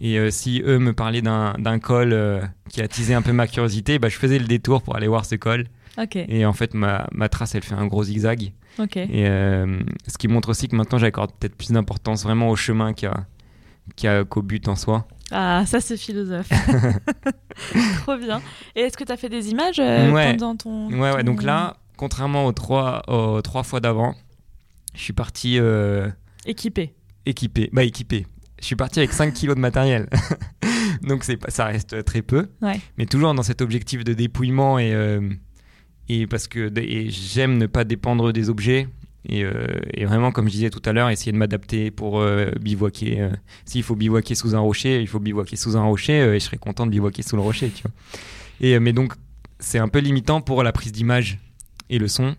[0.00, 2.40] et si eux me parlaient d'un col
[2.70, 5.34] qui attisait un peu ma curiosité, bah, je faisais le détour pour aller voir ce
[5.36, 5.66] col.
[5.96, 8.52] Ok, Et en fait, ma, ma trace, elle fait un gros zigzag.
[8.80, 8.96] ok.
[8.96, 13.26] Et ce qui montre aussi que maintenant, j'accorde peut-être plus d'importance vraiment au chemin qu'à
[13.96, 15.06] qu'à- qu'au but en soi.
[15.30, 16.48] Ah, ça c'est philosophe.
[18.02, 18.42] Trop bien.
[18.74, 20.32] Et est-ce que tu as fait des images euh, Ouais.
[20.32, 20.90] pendant ton...
[20.92, 24.14] Ouais, ouais, donc là, contrairement aux trois, aux trois fois d'avant,
[24.94, 26.08] je suis parti euh,
[26.46, 26.94] Équipé.
[27.26, 27.70] équipé.
[27.72, 28.26] Bah, équipé.
[28.60, 30.08] Je suis parti avec 5 kilos de matériel.
[31.02, 32.48] donc c'est ça reste très peu.
[32.62, 32.80] Ouais.
[32.98, 35.28] Mais toujours dans cet objectif de dépouillement et, euh,
[36.08, 38.88] et parce que et j'aime ne pas dépendre des objets.
[39.28, 42.50] Et, euh, et vraiment, comme je disais tout à l'heure, essayer de m'adapter pour euh,
[42.60, 43.20] bivouaquer.
[43.20, 43.30] euh,
[43.64, 46.44] S'il faut bivouaquer sous un rocher, il faut bivouaquer sous un rocher euh, et je
[46.44, 47.72] serais content de bivouaquer sous le rocher.
[48.60, 49.14] Et, mais donc,
[49.58, 51.38] c'est un peu limitant pour la prise d'image
[51.88, 52.36] et le son.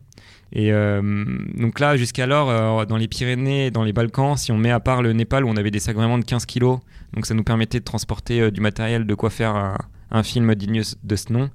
[0.54, 5.02] Et donc là, jusqu'alors, dans les Pyrénées, dans les Balkans, si on met à part
[5.02, 6.80] le Népal où on avait des sacs vraiment de 15 kilos,
[7.14, 9.76] donc ça nous permettait de transporter du matériel, de quoi faire
[10.12, 11.50] un, film digne de ce nom.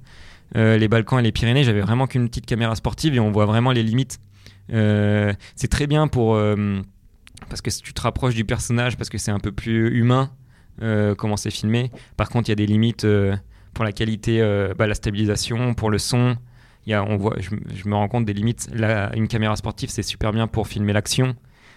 [0.55, 3.72] Les Balkans et les Pyrénées, j'avais vraiment qu'une petite caméra sportive et on voit vraiment
[3.72, 4.18] les limites.
[4.72, 6.80] Euh, c'est très bien pour euh,
[7.48, 10.30] parce que si tu te rapproches du personnage, parce que c'est un peu plus humain
[10.82, 11.90] euh, comment c'est filmé.
[12.16, 13.36] Par contre, il y a des limites euh,
[13.74, 16.36] pour la qualité, euh, bah, la stabilisation, pour le son.
[16.86, 18.68] Y a, on voit, je, je me rends compte des limites.
[18.72, 21.36] Là, une caméra sportive, c'est super bien pour filmer l'action.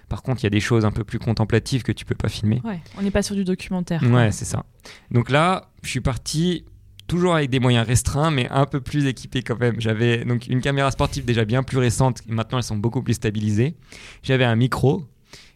[0.10, 2.30] Par contre, il y a des choses un peu plus contemplatives que tu peux pas
[2.30, 2.62] filmer.
[2.64, 4.04] Ouais, on n'est pas sur du documentaire.
[4.04, 4.66] Ouais, c'est ça.
[5.12, 6.66] Donc là, je suis parti
[7.14, 9.76] toujours avec des moyens restreints, mais un peu plus équipé quand même.
[9.80, 12.22] J'avais donc une caméra sportive déjà bien plus récente.
[12.28, 13.76] Maintenant, elles sont beaucoup plus stabilisées.
[14.24, 15.06] J'avais un micro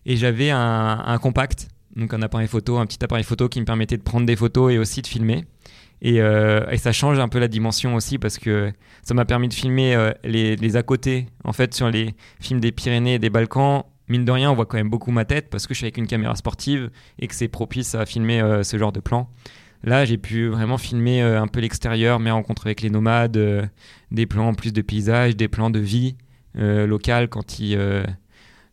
[0.05, 3.97] et j'avais un, compact, donc un appareil photo, un petit appareil photo qui me permettait
[3.97, 5.45] de prendre des photos et aussi de filmer.
[6.03, 9.55] Et, euh, ça change un peu la dimension aussi parce que ça m'a permis de
[9.55, 11.25] filmer euh, les, les à côté.
[11.43, 14.67] En fait, sur les films des Pyrénées et des Balkans, mine de rien, on voit
[14.67, 17.33] quand même beaucoup ma tête parce que je suis avec une caméra sportive et que
[17.33, 19.27] c'est propice à filmer euh, ce genre de plan.
[19.83, 23.65] Là, j'ai pu vraiment filmer euh, un peu l'extérieur, mes rencontres avec les nomades, euh,
[24.11, 26.15] des plans en plus de paysages, des plans de vie
[26.57, 27.77] euh, locale quand ils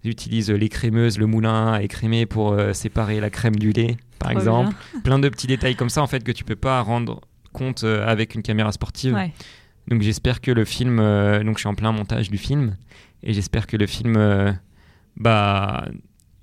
[0.05, 4.38] utilisent les crémeuses, le moulin à écrémer pour séparer la crème du lait, par Trop
[4.38, 4.76] exemple.
[5.02, 7.20] Plein de petits détails comme ça, en fait, que tu peux pas rendre
[7.52, 9.14] compte avec une caméra sportive.
[9.14, 9.32] Ouais.
[9.88, 12.76] Donc j'espère que le film, euh, donc je suis en plein montage du film,
[13.22, 14.52] et j'espère que le film, euh,
[15.16, 15.88] bah,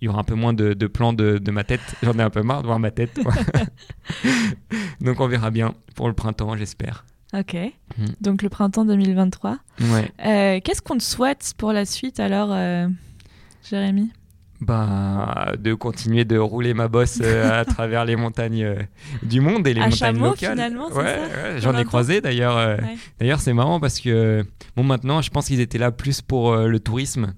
[0.02, 1.82] il y aura un peu moins de, de plans de, de ma tête.
[2.04, 3.20] J'en ai un peu marre de voir ma tête.
[5.02, 7.06] donc on verra bien pour le printemps, j'espère.
[7.34, 7.56] Ok.
[7.98, 8.06] Mm.
[8.22, 9.58] Donc le printemps 2023.
[9.82, 10.12] Ouais.
[10.26, 12.88] Euh, Qu'est-ce qu'on te souhaite pour la suite alors, euh,
[13.70, 14.12] Jérémy?
[14.60, 18.76] Bah, de continuer de rouler ma bosse euh, à travers les montagnes euh,
[19.24, 20.60] du monde et les À montagnes chameau, locales.
[20.60, 22.58] ouais, ouais, j'en ai croisé d'ailleurs.
[22.58, 22.96] euh, Ouais.
[23.20, 24.46] D'ailleurs, c'est marrant parce que
[24.76, 27.34] bon, maintenant, je pense qu'ils étaient là plus pour le tourisme.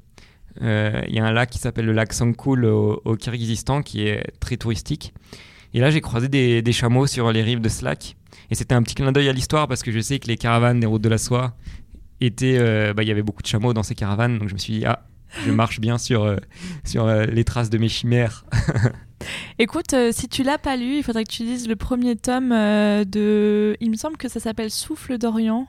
[0.61, 4.07] Euh, Il y a un lac qui s'appelle le lac Sangkul au, au Kyrgyzstan qui
[4.07, 5.13] est très touristique.
[5.73, 8.15] Et là, j'ai croisé des, des chameaux sur les rives de ce lac.
[8.51, 10.79] Et c'était un petit clin d'œil à l'histoire parce que je sais que les caravanes
[10.79, 11.55] des routes de la soie
[12.21, 12.57] étaient.
[12.59, 14.37] euh, bah, Il y avait beaucoup de chameaux dans ces caravanes.
[14.37, 15.05] Donc je me suis dit, ah,
[15.45, 16.37] je marche bien sur, euh,
[16.83, 18.45] sur euh, les traces de mes chimères.
[19.59, 22.51] Écoute, euh, si tu l'as pas lu, il faudrait que tu lises le premier tome
[22.51, 23.77] euh, de.
[23.79, 25.67] Il me semble que ça s'appelle Souffle d'Orient.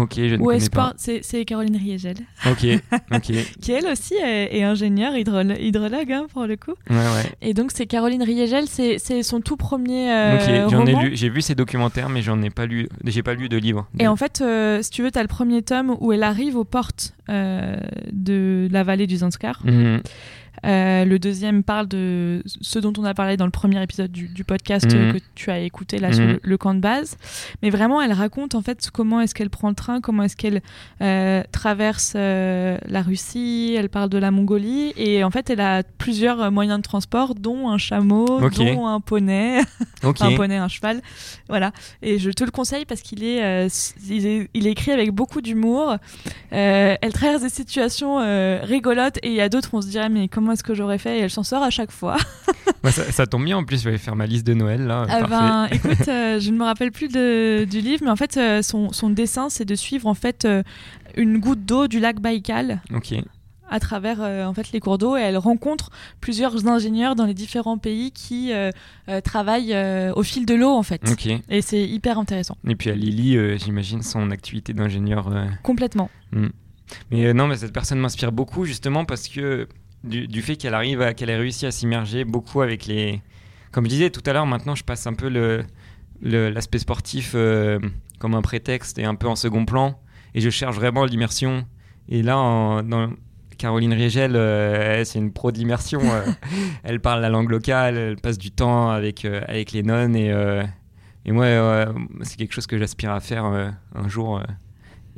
[0.00, 0.94] Ok, je ne Ou connais pas.
[0.96, 2.64] C'est Caroline Riegel, Ok,
[3.12, 3.32] ok.
[3.60, 6.74] qui elle aussi est, est ingénieure, hydrolo- hydrologue hein, pour le coup.
[6.88, 7.32] Ouais, ouais.
[7.42, 11.54] Et donc c'est Caroline Riegel, c'est son tout premier euh, ok, j'en j'ai vu ces
[11.54, 13.88] documentaires, mais j'en ai pas lu, j'ai pas lu de livre.
[13.98, 16.56] Et en fait, euh, si tu veux, tu as le premier tome où elle arrive
[16.56, 17.76] aux portes euh,
[18.12, 19.60] de la vallée du Zanskar.
[19.64, 20.00] Mhm.
[20.66, 24.28] Euh, le deuxième parle de ce dont on a parlé dans le premier épisode du,
[24.28, 25.12] du podcast Mhm.
[25.14, 26.32] que tu as écouté là sur Mhm.
[26.32, 27.16] le, le camp de base.
[27.62, 30.62] Mais vraiment, elle raconte en fait comment est-ce qu'elle prend le train, comment est-ce qu'elle
[31.02, 35.82] euh, traverse euh, la Russie, elle parle de la Mongolie et en fait, elle a
[35.82, 38.40] plusieurs moyens de transport, dont un chameau,
[38.74, 39.60] dont un poney,
[40.02, 41.00] un poney, un cheval.
[41.48, 41.72] Voilà.
[42.02, 43.68] Et je te le conseille parce qu'il est,
[44.08, 45.96] il est, il est écrit avec beaucoup d'humour.
[46.50, 48.16] Elle traverse des situations
[48.62, 50.98] rigolotes et il y a d'autres où on se dirait mais comment est-ce que j'aurais
[50.98, 52.16] fait et elle s'en sort à chaque fois.
[52.84, 55.06] Ouais, ça, ça tombe bien en plus, je vais faire ma liste de Noël là.
[55.08, 58.36] Ah ben, écoute, euh, je ne me rappelle plus de- du livre, mais en fait,
[58.36, 60.62] euh, son, son dessin, c'est de suivre en fait euh,
[61.16, 63.14] une goutte d'eau du lac Baïkal Ok.
[63.70, 65.90] à travers euh, en fait les cours d'eau et elle rencontre
[66.20, 68.70] plusieurs ingénieurs dans les différents pays qui euh,
[69.08, 69.76] euh, travaillent
[70.14, 71.02] au fil de l'eau en fait.
[71.48, 72.56] Et c'est hyper intéressant.
[72.66, 75.30] Et puis à Lily, j'imagine son activité d'ingénieur.
[75.62, 76.10] Complètement.
[76.32, 76.48] Hmm.
[77.10, 79.68] Mais non, mais cette personne m'inspire beaucoup justement parce que
[80.08, 83.20] du, fait qu'elle arrive, qu'elle ait réussi à s'immerger beaucoup avec les.
[83.72, 85.64] Comme je disais tout à l'heure, maintenant je passe un peu le,
[86.22, 87.78] l'aspect sportif euh,
[88.18, 90.00] comme un prétexte et un peu en second plan,
[90.34, 91.66] et je cherche vraiment l'immersion.
[92.08, 92.34] Et là,
[92.82, 93.10] dans
[93.58, 96.00] Caroline Riegel, euh, c'est une pro d'immersion.
[96.82, 100.32] elle parle la langue locale, elle passe du temps avec, avec les nonnes, et,
[101.26, 101.86] et moi,
[102.22, 104.40] c'est quelque chose que j'aspire à faire un jour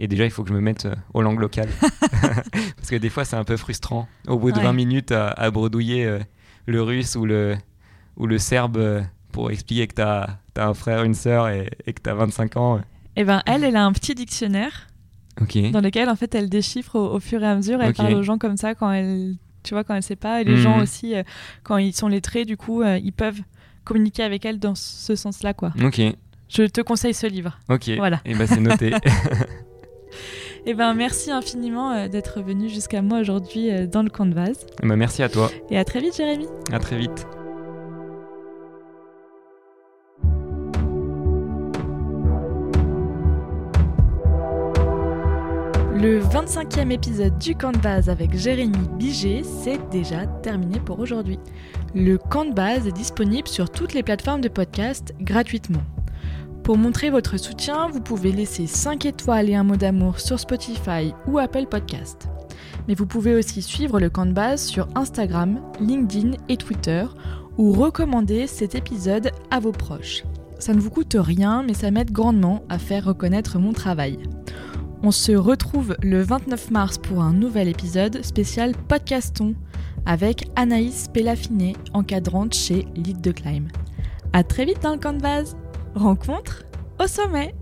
[0.03, 1.69] et déjà, il faut que je me mette euh, aux langues locales.
[2.11, 4.09] Parce que des fois, c'est un peu frustrant.
[4.27, 6.19] Au bout de 20 minutes à, bredouiller euh,
[6.67, 7.57] le russe ou le,
[8.17, 12.01] ou le serbe euh, pour expliquer que tu as, un frère, une sœur et, que
[12.03, 12.81] tu as 25 ans.
[13.17, 14.89] Eh ben, elle, elle a un petit dictionnaire
[15.73, 17.83] dans lequel, en fait, elle déchiffre au, fur et à mesure.
[17.83, 20.41] Elle parle aux gens comme ça quand elle, tu vois, quand elle sait pas.
[20.41, 20.83] Et les gens mhm.
[20.83, 21.15] aussi,
[21.63, 23.41] quand ils sont lettrés, du coup, ils peuvent
[23.85, 25.73] communiquer avec elle dans ce sens-là, quoi.
[25.83, 26.01] Ok.
[26.49, 27.59] Je te conseille ce livre.
[27.69, 27.91] Ok.
[27.97, 28.17] Voilà.
[28.25, 28.93] Et eh ben, c'est noté.
[30.67, 34.67] Eh ben, merci infiniment euh, d'être venu jusqu'à moi aujourd'hui euh, dans le Canvas.
[34.83, 35.51] Eh ben, merci à toi.
[35.71, 36.47] Et à très vite, Jérémy.
[36.73, 37.27] À très vite.
[45.95, 51.39] Le 25e épisode du camp de base avec Jérémy Biget, c'est déjà terminé pour aujourd'hui.
[51.95, 55.83] Le camp de base est disponible sur toutes les plateformes de podcast gratuitement.
[56.63, 61.13] Pour montrer votre soutien, vous pouvez laisser 5 étoiles et un mot d'amour sur Spotify
[61.27, 62.29] ou Apple Podcast.
[62.87, 67.05] Mais vous pouvez aussi suivre le camp de base sur Instagram, LinkedIn et Twitter
[67.59, 70.25] ou recommander cet épisode à vos proches.
[70.59, 74.19] Ça ne vous coûte rien, mais ça m'aide grandement à faire reconnaître mon travail.
[75.03, 79.55] On se retrouve le 29 mars pour un nouvel épisode spécial Podcaston
[80.05, 83.69] avec Anaïs Pellafiné, encadrante chez Lead de Climb.
[84.33, 85.57] A très vite dans le camp de base
[85.95, 86.65] Rencontre
[87.01, 87.55] au sommet